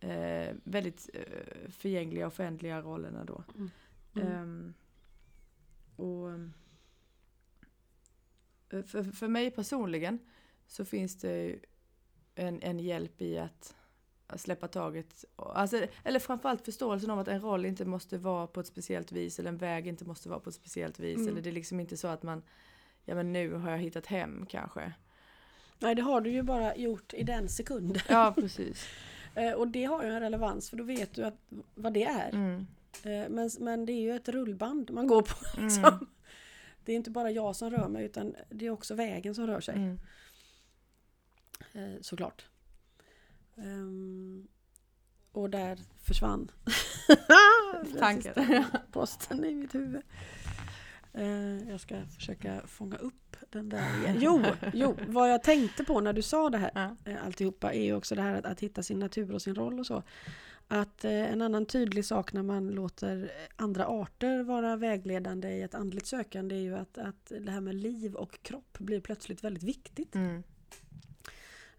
[0.00, 3.44] eh, väldigt eh, förgängliga offentliga rollerna då.
[3.54, 3.70] Mm.
[4.14, 4.74] Ehm,
[5.96, 6.30] och
[8.70, 10.18] eh, för, för mig personligen
[10.66, 11.58] så finns det
[12.34, 13.74] en, en hjälp i att
[14.36, 15.24] släppa taget.
[15.36, 19.38] Alltså, eller framförallt förståelsen av att en roll inte måste vara på ett speciellt vis
[19.38, 21.16] eller en väg inte måste vara på ett speciellt vis.
[21.16, 21.28] Mm.
[21.28, 22.42] Eller det är liksom inte så att man,
[23.04, 24.92] ja men nu har jag hittat hem kanske.
[25.78, 28.02] Nej det har du ju bara gjort i den sekunden.
[28.08, 28.88] Ja precis.
[29.34, 31.38] Eh, och det har ju en relevans för då vet du att,
[31.74, 32.34] vad det är.
[32.34, 32.66] Mm.
[33.04, 35.34] Eh, men, men det är ju ett rullband man går på.
[35.56, 35.64] Mm.
[35.66, 36.06] Liksom.
[36.84, 39.60] Det är inte bara jag som rör mig utan det är också vägen som rör
[39.60, 39.74] sig.
[39.76, 39.98] Mm.
[41.72, 42.46] Eh, såklart.
[43.56, 44.48] Ehm,
[45.32, 46.50] och där försvann
[47.98, 48.64] Tanken.
[48.92, 50.02] Posten i mitt huvud.
[51.12, 54.16] Eh, jag ska försöka fånga upp den där igen.
[54.20, 54.42] Jo,
[54.74, 56.70] jo, vad jag tänkte på när du sa det här
[57.04, 57.18] Ja.
[57.18, 59.86] alltihopa är ju också det här att, att hitta sin natur och sin roll och
[59.86, 60.02] så.
[60.68, 65.74] Att eh, en annan tydlig sak när man låter andra arter vara vägledande i ett
[65.74, 69.62] andligt sökande är ju att, att det här med liv och kropp blir plötsligt väldigt
[69.62, 70.14] viktigt.
[70.14, 70.42] Mm.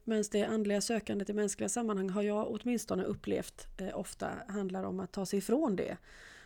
[0.04, 5.00] Medan det andliga sökandet i mänskliga sammanhang har jag åtminstone upplevt eh, ofta handlar om
[5.00, 5.98] att ta sig ifrån det.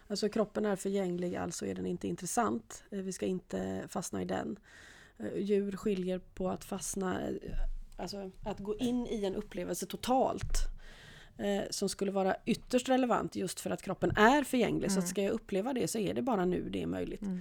[0.07, 2.83] Alltså kroppen är förgänglig, alltså är den inte intressant.
[2.91, 4.59] Eh, vi ska inte fastna i den.
[5.17, 7.35] Eh, djur skiljer på att fastna, eh,
[7.97, 10.70] alltså att gå in i en upplevelse totalt.
[11.41, 14.91] Eh, som skulle vara ytterst relevant just för att kroppen är förgänglig.
[14.91, 17.21] Så att ska jag uppleva det så är det bara nu det är möjligt.
[17.21, 17.39] Mm.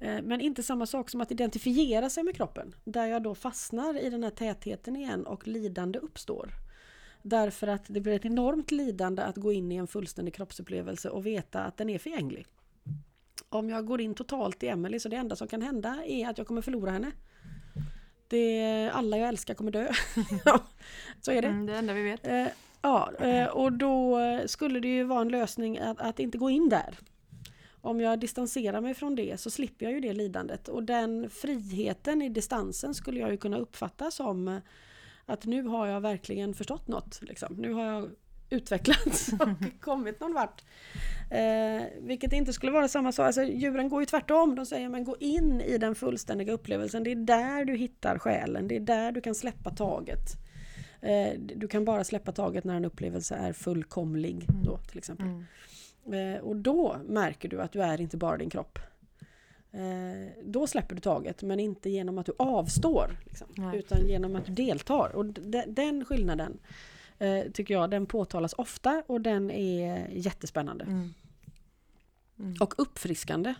[0.00, 2.74] Eh, Men inte samma sak som att identifiera sig med kroppen.
[2.84, 6.50] Där jag då fastnar i den här tätheten igen och lidande uppstår.
[7.22, 11.26] Därför att det blir ett enormt lidande att gå in i en fullständig kroppsupplevelse och
[11.26, 12.46] veta att den är förgänglig.
[13.48, 16.38] Om jag går in totalt i Emelie så det enda som kan hända är att
[16.38, 17.12] jag kommer förlora henne.
[18.28, 19.92] Det, alla jag älskar kommer dö.
[21.20, 21.48] Så är det.
[21.48, 22.26] Mm, det enda vi vet.
[22.82, 26.68] Ja, eh, och då skulle det ju vara en lösning att, att inte gå in
[26.68, 26.98] där.
[27.82, 30.68] Om jag distanserar mig från det så slipper jag ju det lidandet.
[30.68, 34.60] Och den friheten i distansen skulle jag ju kunna uppfatta som
[35.26, 37.20] att nu har jag verkligen förstått något.
[37.22, 37.54] Liksom.
[37.54, 38.10] Nu har jag
[38.50, 40.64] utvecklats och kommit någon vart.
[41.30, 43.26] Eh, vilket inte skulle vara samma sak.
[43.26, 44.54] Alltså, djuren går ju tvärtom.
[44.54, 47.04] De säger men gå in i den fullständiga upplevelsen.
[47.04, 48.68] Det är där du hittar själen.
[48.68, 50.36] Det är där du kan släppa taget.
[51.00, 54.46] Eh, du kan bara släppa taget när en upplevelse är fullkomlig.
[54.64, 55.26] Då, till exempel.
[56.06, 56.34] Mm.
[56.34, 58.78] Eh, och då märker du att du är inte bara din kropp.
[59.72, 63.18] Eh, då släpper du taget men inte genom att du avstår.
[63.24, 65.16] Liksom, utan genom att du deltar.
[65.16, 65.26] Och
[65.66, 66.58] den skillnaden
[67.52, 70.84] tycker jag den påtalas ofta och den är jättespännande.
[70.84, 71.14] Mm.
[72.38, 72.54] Mm.
[72.60, 73.54] Och uppfriskande.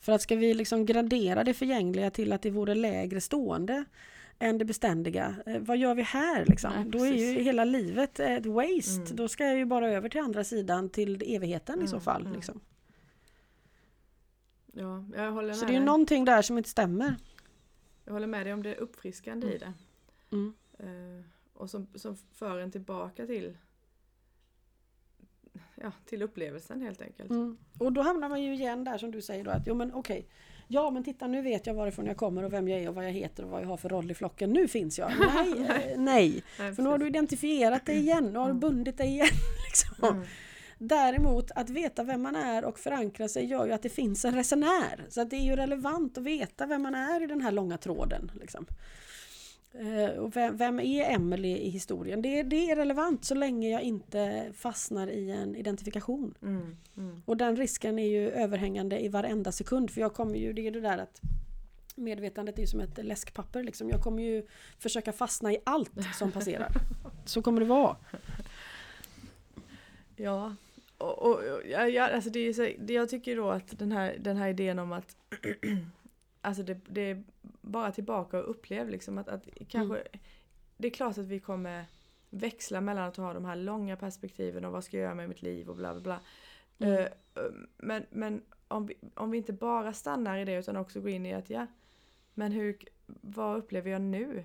[0.00, 3.84] För att ska vi liksom gradera det förgängliga till att det vore lägre stående
[4.42, 5.34] än det beständiga.
[5.46, 6.72] Eh, vad gör vi här liksom?
[6.76, 9.00] Nej, Då är ju hela livet ett waste.
[9.02, 9.16] Mm.
[9.16, 12.20] Då ska jag ju bara över till andra sidan till evigheten i så Mm, fall.
[12.22, 12.32] mm.
[12.32, 12.60] Liksom.
[14.72, 15.86] Ja, jag håller Så med det är ju dig.
[15.86, 17.14] någonting där som inte stämmer.
[18.04, 19.72] Jag håller med dig om det uppfriskande i det.
[20.32, 20.54] Mm.
[20.78, 23.56] Eh, och som, som för en tillbaka till
[25.74, 27.30] ja, till upplevelsen helt enkelt.
[27.30, 27.58] Mm.
[27.78, 30.26] Och då hamnar man ju igen där som du säger då att jo men okej.
[30.72, 33.04] Ja men titta nu vet jag varifrån jag kommer och vem jag är och vad
[33.04, 34.50] jag heter och vad jag har för roll i flocken.
[34.50, 35.12] Nu finns jag.
[35.34, 36.42] Nej, eh, nej.
[36.58, 38.24] Nej, För nu har du identifierat dig igen.
[38.32, 38.60] Nu har du Mm.
[38.60, 39.26] bundit dig igen.
[39.68, 40.08] Liksom.
[40.16, 40.26] Mm.
[40.78, 44.34] Däremot att veta vem man är och förankra sig gör ju att det finns en
[44.34, 45.06] resenär.
[45.08, 47.78] Så att det är ju relevant att veta vem man är i den här långa
[47.78, 48.30] tråden.
[48.40, 48.66] Liksom.
[49.72, 52.22] Eh, och vem, vem är Emily i historien?
[52.22, 56.34] Det, det är relevant så länge jag inte fastnar i en identifikation.
[56.42, 56.76] Mm.
[56.96, 57.22] Mm.
[57.26, 59.90] Och den risken är ju överhängande i varenda sekund.
[59.90, 61.20] För jag kommer ju, det är det där att
[61.94, 63.90] medvetandet är ju som ett läskpapper liksom.
[63.90, 64.46] Jag kommer ju
[64.78, 66.72] försöka fastna i allt som passerar.
[67.24, 67.96] Så kommer det vara.
[70.16, 70.54] Ja,
[70.98, 71.40] och, och,
[71.70, 74.48] ja, ja, alltså det är så, det jag tycker då att den här, den här
[74.48, 75.16] idén om att
[76.40, 77.24] alltså det, det är
[77.60, 80.02] bara tillbaka och upplev liksom att, att kanske
[80.76, 81.84] det är klart att vi kommer
[82.30, 85.42] växla mellan att ha de här långa perspektiven och vad ska jag göra med mitt
[85.42, 86.20] liv och bla bla bla.
[86.78, 87.04] Mm.
[87.34, 87.42] Eh,
[87.76, 91.26] men men om, vi, om vi inte bara stannar i det utan också går in
[91.26, 91.66] i att ja,
[92.34, 94.44] men hur, vad upplever jag nu?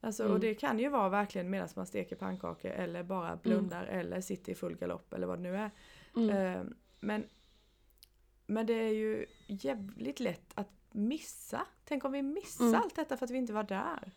[0.00, 0.34] Alltså, Mm.
[0.34, 4.52] Och det kan ju vara verkligen medan man steker pannkakor eller bara blundar eller sitter
[4.52, 5.70] i full galopp eller vad det nu är.
[6.16, 6.30] Mm.
[6.30, 6.62] Eh,
[7.00, 7.24] men,
[8.46, 11.60] men det är ju jävligt lätt att missa.
[11.88, 12.80] Tänk om vi missar Mm.
[12.80, 14.12] allt detta för att vi inte var där.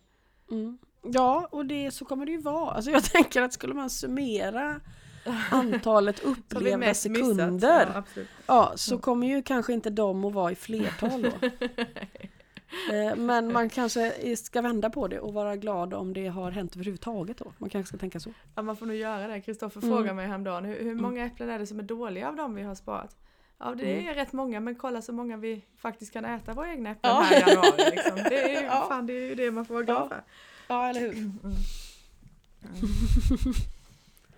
[0.50, 0.78] Mm.
[1.02, 2.70] Ja, och det, så kommer det ju vara.
[2.70, 4.80] Alltså jag tänker att skulle man summera
[5.50, 6.96] antalet upplevda missat.
[6.96, 7.88] sekunder.
[8.16, 8.22] Ja.
[8.46, 11.48] Ja, så kommer ju kanske inte de att vara i flertal då.
[12.92, 16.74] Eh, Men man kanske ska vända på det och vara glad om det har hänt
[16.76, 17.52] överhuvudtaget då.
[17.58, 18.30] Man kanske ska tänka så.
[18.54, 19.40] Ja, man får nog göra det.
[19.40, 19.96] Kristoffer Mm.
[19.96, 22.62] frågade mig häromdagen, hur, hur många äpplen är det som är dåliga av dem vi
[22.62, 23.16] har sparat?
[23.64, 24.14] Ja det är Mm.
[24.14, 27.20] rätt många men kolla så många vi faktiskt kan äta våra egna äpplen Ja.
[27.20, 27.90] här i januari.
[27.90, 28.16] Liksom.
[28.16, 28.86] Det, är ju, Ja.
[28.88, 30.08] fan, det är ju det man får vara glad Ja.
[30.08, 30.22] för.
[30.68, 31.12] Ja, eller hur?
[31.12, 31.38] Mm.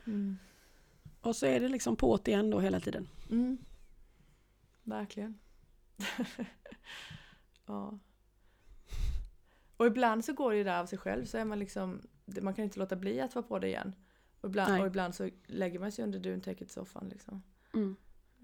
[0.06, 0.38] Mm.
[1.20, 3.08] Och så är det liksom på't igen då hela tiden.
[3.30, 3.58] Mm.
[4.82, 5.38] Verkligen.
[7.66, 7.98] ja.
[9.76, 12.00] Och ibland så går det ju där av sig själv så är man liksom
[12.42, 13.92] Man kan inte låta bli att vara på det igen.
[14.40, 17.42] Och ibland, och ibland så lägger man sig under duntäcket i soffan liksom.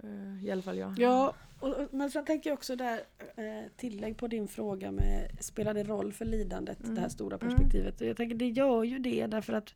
[0.03, 0.39] Mm.
[0.39, 0.99] Eh, I alla fall jag.
[0.99, 3.01] Ja, och, och, men sen tänker jag också där
[3.37, 6.95] eh, tillägg på din fråga med spelar det roll för lidandet, Mm.
[6.95, 7.49] det här stora Mm.
[7.49, 8.01] perspektivet?
[8.01, 9.75] Jag tänker det gör ju det därför att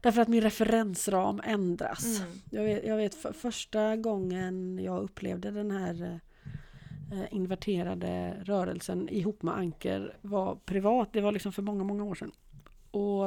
[0.00, 2.20] Därför att min referensram ändras.
[2.20, 2.32] Mm.
[2.50, 6.20] Jag vet, jag vet för, första gången jag upplevde den här
[7.12, 11.12] eh, inverterade rörelsen ihop med Anker var privat.
[11.12, 12.32] Det var liksom för många, många år sedan.
[12.90, 13.24] Och,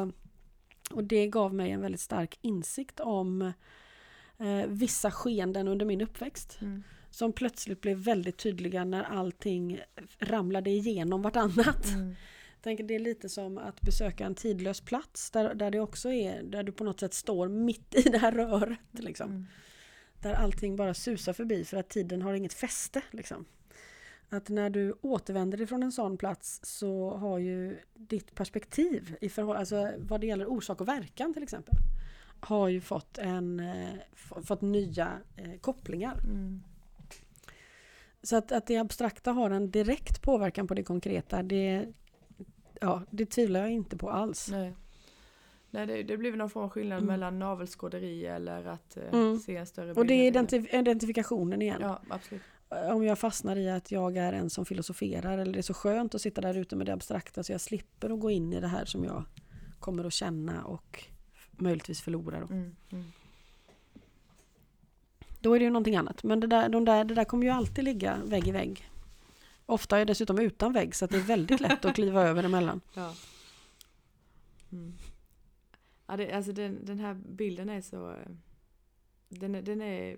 [0.92, 3.52] och det gav mig en väldigt stark insikt om
[4.40, 6.58] eh, vissa skeenden under min uppväxt.
[6.62, 6.84] Mm.
[7.10, 9.82] Som plötsligt blev väldigt tydliga när allting
[10.20, 11.86] ramlade igenom vartannat.
[11.86, 12.16] Mm.
[12.62, 16.44] Tänker det är lite som att besöka en tidlös plats där, där det också är,
[16.44, 18.80] där du på något sätt står mitt i det här röret.
[18.92, 19.30] Liksom.
[19.30, 19.46] Mm.
[20.22, 23.02] Där allting bara susar förbi för att tiden har inget fäste.
[23.12, 23.46] Liksom.
[24.30, 29.92] Att när du återvänder ifrån en sån plats så har ju ditt perspektiv i alltså
[29.98, 31.76] vad det gäller orsak och verkan till exempel
[32.40, 33.90] har ju fått, en, eh,
[34.44, 36.18] fått nya eh, kopplingar.
[36.24, 36.64] Mm.
[38.24, 41.86] Så att, att det abstrakta har en direkt påverkan på det konkreta det,
[42.82, 44.48] ja, det tvivlar jag inte på alls.
[44.52, 44.74] Nej.
[45.70, 47.08] Nej det, det blir väl någon form av skillnad Mm.
[47.08, 49.40] mellan navelskåderi eller att eh, Mm.
[49.40, 50.50] se en större Och det är bild.
[50.50, 51.78] identif- identifikationen igen.
[51.82, 52.42] Ja absolut.
[52.94, 56.16] Om jag fastnar i att jag är en som filosoferar eller det är så skönt
[56.16, 58.68] att sitta där ute med det abstrakta så jag slipper att gå in i det
[58.68, 59.24] här som jag
[59.80, 61.04] kommer att känna och
[61.60, 62.40] möjligtvis förlora.
[62.40, 62.76] Då, Mm.
[62.90, 63.06] Mm.
[65.40, 66.24] då är det ju någonting annat.
[66.24, 68.90] Men det där, de där, det där kommer ju alltid ligga vägg i vägg.
[69.66, 72.82] Ofta är jag dessutom utan vägg så det är väldigt lätt att kliva över emellan.
[72.94, 73.16] Ja.
[74.72, 74.94] Mm.
[76.08, 78.16] ja det, alltså den, den här bilden är så
[79.30, 80.18] den är, den är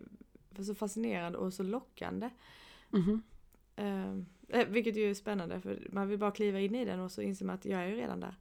[0.66, 2.30] så fascinerande och så lockande.
[2.90, 3.22] Mhm.
[3.76, 4.12] Eh,
[4.48, 7.22] eh, vilket ju är spännande för man vill bara kliva in i den och så
[7.22, 8.36] inser man att jag är ju redan där.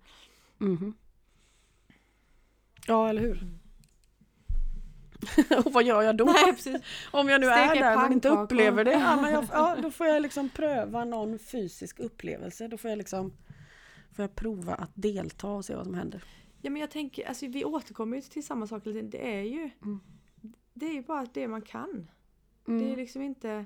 [0.59, 0.95] Mhm.
[2.89, 3.43] Ja, eller hur?
[3.43, 3.59] Mm.
[5.67, 6.25] och vad gör jag då?
[6.25, 6.83] Nej.
[7.11, 8.93] Om jag nu Steka är där men inte upplever det.
[8.93, 12.69] Ja, men jag, ja, då får jag liksom pröva någon fysisk upplevelse.
[12.69, 13.33] Då får jag liksom
[14.13, 16.25] får jag prova att delta och se vad som händer.
[16.63, 18.83] Ja men jag tänker, alltså vi återkommer ju till samma sak.
[18.85, 20.01] Det är ju Mm.
[20.75, 22.11] Det är ju bara det man kan.
[22.65, 23.65] Det är liksom inte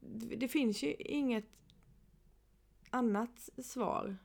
[0.00, 1.48] Det det finns ju inget
[2.90, 4.16] annat svar.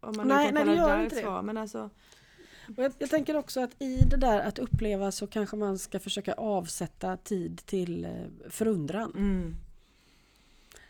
[0.00, 1.20] Om man nu Nej, kan nej, kalla det gör där ett det.
[1.20, 1.42] svar.
[1.42, 1.90] Men alltså
[2.76, 6.00] Och jag, jag tänker också att i det där att uppleva så kanske man ska
[6.00, 8.10] försöka avsätta tid till eh,
[8.50, 9.12] förundran.
[9.16, 9.56] mm.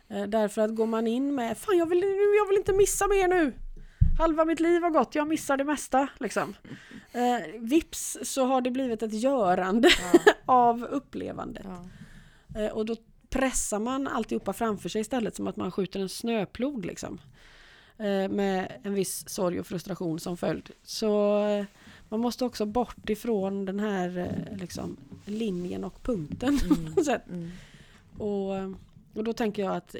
[0.08, 2.02] Eh, därför att går man in med Fan jag vill,
[2.38, 3.52] jag vill inte missa mer nu!
[4.18, 6.08] Halva mitt liv har gått, jag missar det mesta.
[6.20, 6.54] Liksom.
[7.12, 11.66] Eh, vips så har det blivit ett görande Ja, av upplevandet.
[12.54, 12.60] ja.
[12.60, 12.96] Eh, och då
[13.28, 17.20] pressar man alltihopa framför sig istället som att man skjuter en snöplog liksom.
[17.98, 20.70] Eh, med en viss sorg och frustration som följd.
[20.82, 21.64] Så eh,
[22.08, 26.58] man måste också bort ifrån den här eh, liksom, linjen och punkten.
[26.68, 27.22] på något sätt.
[27.28, 27.50] Mm.
[28.18, 28.52] Och,
[29.14, 29.96] och då tänker jag att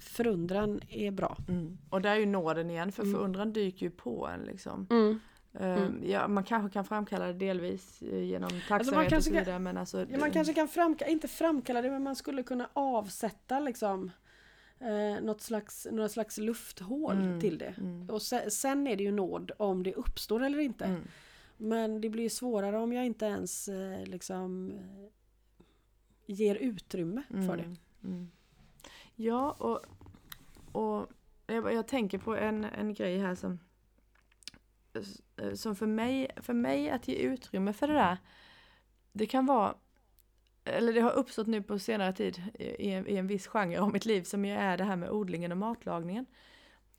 [0.00, 1.36] förundran är bra.
[1.48, 1.78] Mm.
[1.90, 3.14] Och där är ju nåden igen, för Mm.
[3.14, 4.86] förundran dyker ju på en liksom.
[4.90, 5.20] Mm.
[5.60, 9.58] Eh, Ja, man kanske kan framkalla det delvis genom tacksamhet och kanske så kan- vidare
[9.58, 13.60] men alltså Ja, man kanske kan framkalla, inte framkalla det, men man skulle kunna avsätta
[13.60, 14.10] liksom
[14.82, 17.74] eh, något slags, några slags lufthål Mm, till det.
[17.78, 18.10] mm.
[18.10, 20.84] Och se, sen är det ju nåd om det uppstår eller inte.
[20.84, 21.02] Mm.
[21.56, 25.08] Men det blir svårare om jag inte ens eh, liksom eh,
[26.26, 27.62] ger utrymme för det.
[27.62, 28.30] Mm, mm.
[29.16, 29.80] Ja, och,
[30.82, 31.06] och
[31.46, 33.58] jag, jag tänker på en, en grej här som
[35.54, 38.16] som för mig, för mig att ge utrymme för det där
[39.12, 39.74] det kan vara
[40.64, 43.92] eller det har uppstått nu på senare tid i, en- i en viss genre av
[43.92, 46.26] mitt liv som ju är det här med odlingen och matlagningen.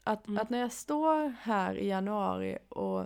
[0.03, 0.41] Att, Mm.
[0.41, 3.05] att när jag står här i januari och,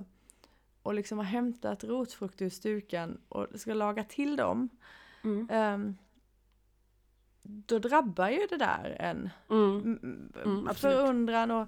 [0.83, 4.69] och liksom har hämtat rotfrukter ur stukan och ska laga till dem
[5.23, 5.47] Mm.
[5.51, 5.97] Ehm,
[7.43, 9.99] då drabbar ju det där en Mm.
[10.45, 11.67] Mm, förundran och,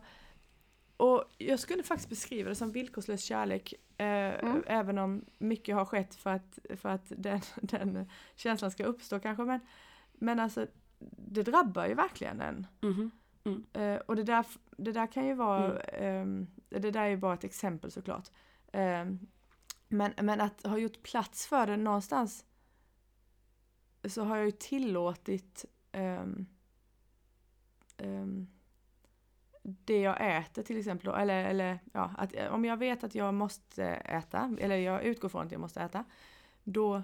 [0.99, 4.05] och jag skulle faktiskt beskriva det som villkorslös kärlek eh,
[4.43, 4.63] Mm.
[4.67, 9.43] även om mycket har skett för att, för att den, den känslan ska uppstå kanske
[9.43, 9.59] men,
[10.13, 10.67] men alltså
[11.17, 12.67] det drabbar ju verkligen en.
[12.81, 13.11] Mhm.
[13.73, 14.45] Eh, och det där,
[14.77, 18.29] det där kan ju vara, ehm, det där är ju bara ett exempel såklart.
[18.71, 19.19] Ehm,
[19.87, 22.45] men, men att ha gjort plats för det någonstans
[24.07, 26.45] så har jag ju tillåtit ehm,
[27.97, 28.47] ehm,
[29.85, 33.33] det jag äter till exempel, eller, eller ja, att eh, om jag vet att jag
[33.33, 36.03] måste äta, eller jag utgår från att jag måste äta,
[36.63, 37.03] då,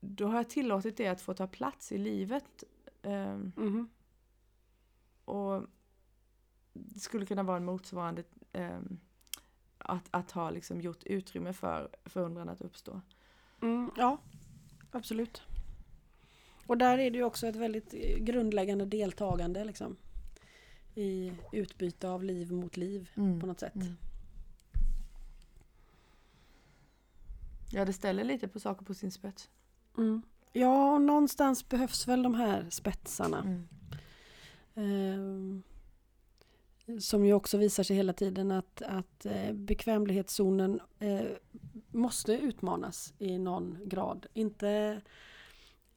[0.00, 2.64] då har jag tillåtit det att få ta plats i livet.
[3.02, 3.88] ehm, Mhm.
[5.24, 5.62] och
[6.72, 8.22] det skulle kunna vara en motsvarande
[8.52, 8.98] ehm,
[9.78, 13.00] att, att ha liksom gjort utrymme för förundran att uppstå.
[13.62, 14.18] Mm, ja,
[14.90, 15.42] absolut.
[16.66, 19.96] Och där är det ju också ett väldigt eh, grundläggande deltagande liksom.
[20.94, 23.74] I utbyte av liv mot liv på något sätt.
[23.74, 23.96] Mm.
[27.70, 29.50] Ja, det ställer lite på saker på sin spets.
[29.98, 30.22] Mm.
[30.52, 33.38] Ja, och någonstans behövs väl de här spetsarna.
[33.38, 33.68] Mm.
[34.74, 35.62] Ehm,
[37.00, 41.26] som ju också visar sig hela tiden att, att eh, bekvämlighetszonen eh,
[41.90, 44.26] måste utmanas i någon grad.
[44.34, 45.00] Inte,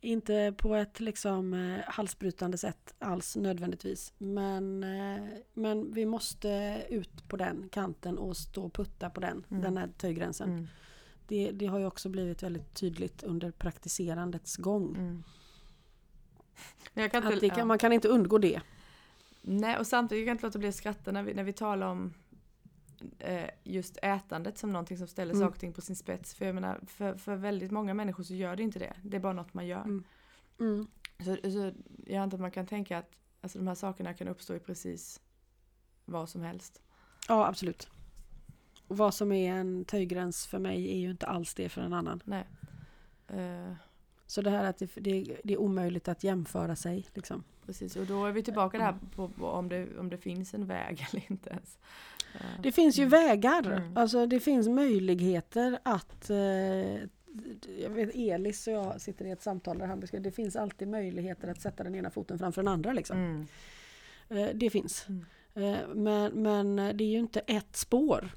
[0.01, 4.13] inte på ett liksom eh, halsbrytande sätt alls nödvändigtvis.
[4.17, 5.23] Men, eh,
[5.53, 9.63] men vi måste ut på den kanten och stå och putta på den, Mm.
[9.63, 10.49] den här töjgränsen.
[10.49, 10.67] Mm.
[11.27, 14.95] Det, det har ju också blivit väldigt tydligt under praktiserandets gång.
[14.95, 15.23] Mm.
[16.93, 17.65] Men kan inte, kan, ja.
[17.65, 18.61] Man kan inte undgå det.
[19.41, 21.87] Nej, och samtidigt kan jag inte låta bli att skratta när vi, när vi talar
[21.87, 22.13] om
[23.19, 25.45] eh, just ätandet som någonting som ställer Mm.
[25.45, 26.35] saker och ting på sin spets.
[26.35, 28.93] För jag menar, för, för väldigt många människor så gör det inte det.
[29.03, 29.81] Det är bara något man gör.
[29.83, 30.03] Mm.
[30.59, 30.87] Mm.
[31.19, 31.71] Så, så
[32.05, 35.21] jag antar att man kan tänka att alltså, de här sakerna kan uppstå i precis
[36.05, 36.81] vad som helst.
[37.27, 37.89] Ja, absolut.
[38.87, 41.93] Och vad som är en töjgräns för mig är ju inte alls det för en
[41.93, 42.21] annan.
[42.25, 42.47] Nej.
[43.27, 43.73] Eh,
[44.27, 47.05] Så det här att det, det, det är omöjligt att jämföra sig.
[47.13, 47.43] Liksom.
[47.65, 50.65] precis, och då är vi tillbaka där på, på om, det, om det finns en
[50.65, 51.77] väg eller inte ens.
[52.33, 53.71] Eh, Det finns ju vägar.
[53.71, 53.97] Mm.
[53.97, 56.37] Alltså det finns möjligheter att eh,
[57.81, 60.87] jag vet Elis och jag sitter i ett samtal där han beskriver det finns alltid
[60.87, 62.93] möjligheter att sätta den ena foten framför den andra.
[62.93, 63.17] Liksom.
[63.17, 63.47] mm.
[64.29, 65.05] Eh, det finns.
[65.07, 65.25] Mm.
[65.53, 68.29] Eh, men, men det är ju inte ett spår.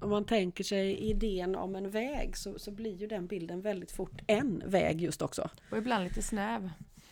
[0.00, 3.92] Om man tänker sig idén om en väg så, så blir ju den bilden väldigt
[3.92, 5.50] fort en väg just också.
[5.70, 6.70] Och ibland lite snäv.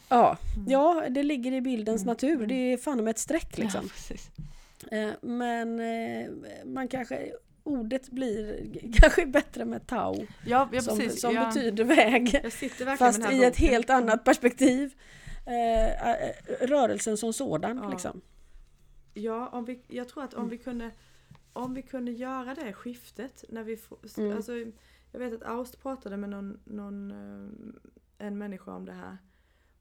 [0.09, 0.71] Ja, Mm.
[0.71, 2.13] ja det ligger i bildens Mm.
[2.13, 2.47] natur.
[2.47, 3.91] Det är fan med ett streck liksom.
[4.11, 4.97] Ja.
[4.99, 6.31] Eh, Men eh,
[6.65, 7.33] man kanske
[7.65, 8.67] ordet blir
[9.01, 11.21] kanske bättre med tau Ja, ja som, precis.
[11.21, 12.43] som jag, betyder väg.
[12.99, 14.95] Fast i ett helt annat perspektiv.
[15.47, 16.13] Eh,
[16.67, 17.91] rörelsen som sådan Ja.
[17.91, 18.21] liksom.
[19.15, 20.51] Ja, om vi, jag tror att om Mm.
[20.51, 20.91] vi kunde
[21.57, 24.37] om vi kunde göra det skiftet när vi får, Mm.
[24.37, 24.53] alltså,
[25.13, 29.19] jag vet att Aust pratade med någon, någon eh, en människa om det här.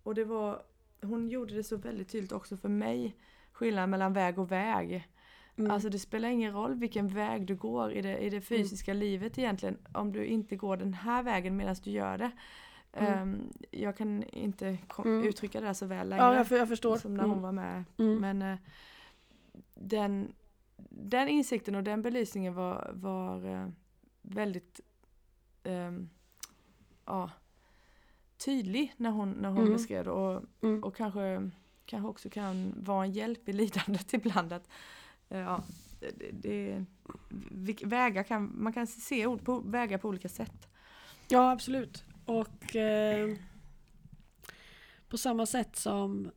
[0.03, 0.63] Och det var,
[1.01, 3.15] hon gjorde det så väldigt tydligt också för mig,
[3.51, 5.07] skillnaden mellan väg och väg.
[5.57, 5.71] Mm.
[5.71, 9.37] Alltså det spelar ingen roll vilken väg du går i det, i det fysiska livet
[9.37, 12.31] egentligen, om du inte går den här vägen medan du gör det.
[12.93, 13.13] Mm.
[13.13, 15.23] Ehm, jag kan inte Mm.
[15.27, 16.23] uttrycka det så väl längre.
[16.23, 16.97] Ja, jag, jag förstår.
[16.97, 17.33] som när Mm.
[17.33, 17.83] hon var med.
[17.97, 18.15] Mm.
[18.21, 18.57] Men eh,
[19.75, 20.33] den,
[20.97, 23.67] den insikten och den belysningen var, var eh,
[24.21, 24.79] väldigt
[25.63, 26.09] ehm,
[27.05, 27.29] ja,
[28.45, 29.73] tydlig när hon, när hon Mm.
[29.73, 30.11] beskrev det.
[30.11, 30.83] Och, Mm.
[30.83, 31.49] och kanske,
[31.85, 34.53] kanske också kan vara en hjälp i lidandet ibland.
[34.53, 34.67] Att,
[35.29, 35.63] eh, ja,
[35.99, 36.85] det, det,
[37.85, 40.67] vägar kan, man kan se ord på, vägar på olika sätt.
[41.27, 42.03] Ja, absolut.
[42.25, 43.35] Och eh,
[45.09, 46.31] på samma sätt som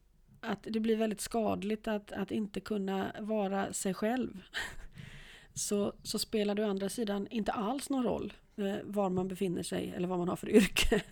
[0.49, 4.43] att det blir väldigt skadligt att, att inte kunna vara sig själv.
[5.55, 9.63] Så, så spelar det å andra sidan inte alls någon roll eh, var man befinner
[9.63, 11.03] sig eller vad man har för yrke.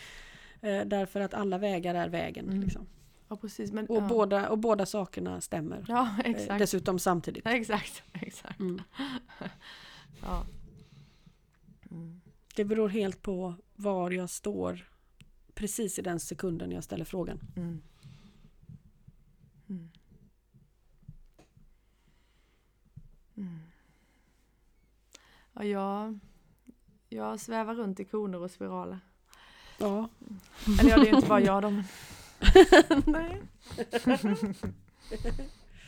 [0.60, 2.48] eh, därför att alla vägar är vägen.
[2.48, 2.60] Mm.
[2.60, 2.86] Liksom.
[3.28, 3.72] Ja, precis.
[3.72, 4.08] Men, Och, ja.
[4.08, 5.84] båda, och båda sakerna stämmer.
[5.88, 7.46] Ja, Eh, dessutom samtidigt.
[7.46, 8.60] Exakt, exakt.
[8.60, 8.82] Mm.
[10.22, 10.46] Ja.
[11.90, 12.20] Mm.
[12.54, 14.88] Det beror helt på var jag står
[15.54, 17.40] precis i den sekunden jag ställer frågan.
[19.68, 19.88] Mm.
[23.36, 23.58] Mm.
[25.52, 26.18] Ja, jag,
[27.08, 29.00] jag svävar runt i koner och spiraler.
[29.78, 30.08] Ja.
[30.80, 31.70] Eller ja, det är inte bara jag då.
[31.70, 31.84] Men...
[33.06, 33.42] Nej.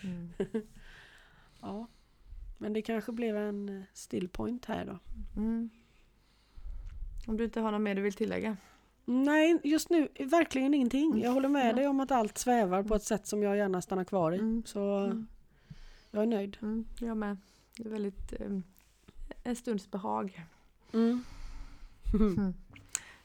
[0.03, 0.33] Mm.
[1.61, 1.87] Ja.
[2.59, 4.99] Men det kanske blev en eh, stillpoint här då.
[5.37, 5.71] Mm.
[7.27, 8.57] Om du inte har något mer du vill tillägga?
[9.09, 11.21] Nej, just nu verkligen ingenting.
[11.23, 11.73] Jag håller med Ja.
[11.73, 14.39] dig om att allt svävar på ett sätt som jag gärna stannar kvar i.
[14.39, 14.63] Mm.
[14.67, 15.27] Så Mm.
[16.11, 16.57] jag är nöjd.
[16.63, 17.37] Mm, jag med.
[17.77, 18.47] Det är väldigt eh,
[19.43, 20.43] en stunds behag.
[20.93, 21.25] Mm.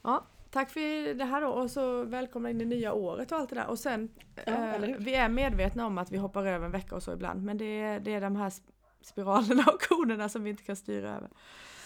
[0.02, 3.48] Ja, tack för det här då och så välkomna in i nya året och allt
[3.50, 3.66] det där.
[3.66, 4.08] Och sen,
[4.44, 7.42] eller eh, vi är medvetna om att vi hoppar över en vecka och så ibland.
[7.44, 8.70] Men det är, det är de här sp-
[9.02, 11.28] spiralerna och konerna som vi inte kan styra över.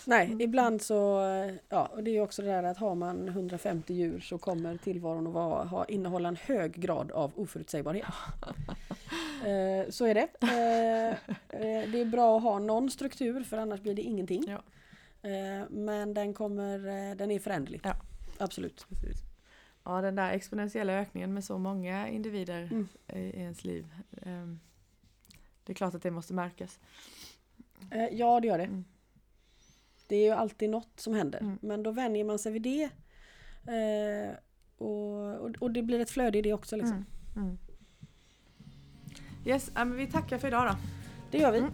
[0.07, 0.41] Nej, Mm.
[0.41, 1.23] ibland så,
[1.69, 4.77] ja, och det är ju också det där att har man 150 djur så kommer
[4.77, 8.05] tillvaron att vara, ha, innehålla en hög grad av oförutsägbarhet.
[9.45, 10.29] eh, så är det.
[10.43, 11.09] Eh,
[11.61, 14.45] eh, det är bra att ha någon struktur för annars blir det ingenting.
[14.49, 14.63] Ja.
[15.31, 16.79] Eh, men den kommer,
[17.11, 17.81] eh, den är föränderlig.
[17.85, 17.95] Ja.
[18.39, 18.87] Absolut.
[19.85, 22.89] Ja, den där exponentiella ökningen med så många individer Mm.
[23.13, 23.87] i, ens liv.
[24.23, 24.47] eh,
[25.65, 26.79] det är klart att det måste märkas.
[27.91, 28.65] Eh, ja, det gör det.
[28.65, 28.85] Mm.
[30.07, 31.41] Det är ju alltid något som händer.
[31.41, 31.59] Mm.
[31.63, 32.85] Men då vänjer man sig vid det.
[33.73, 34.35] Eh,
[34.79, 36.77] och, och, och det blir ett flöde i det också.
[36.77, 37.05] Liksom.
[37.37, 37.47] Mm.
[37.47, 37.59] Mm.
[39.47, 40.77] Yes, men vi tackar för idag då.
[41.31, 41.59] Det gör vi.
[41.59, 41.73] Mm.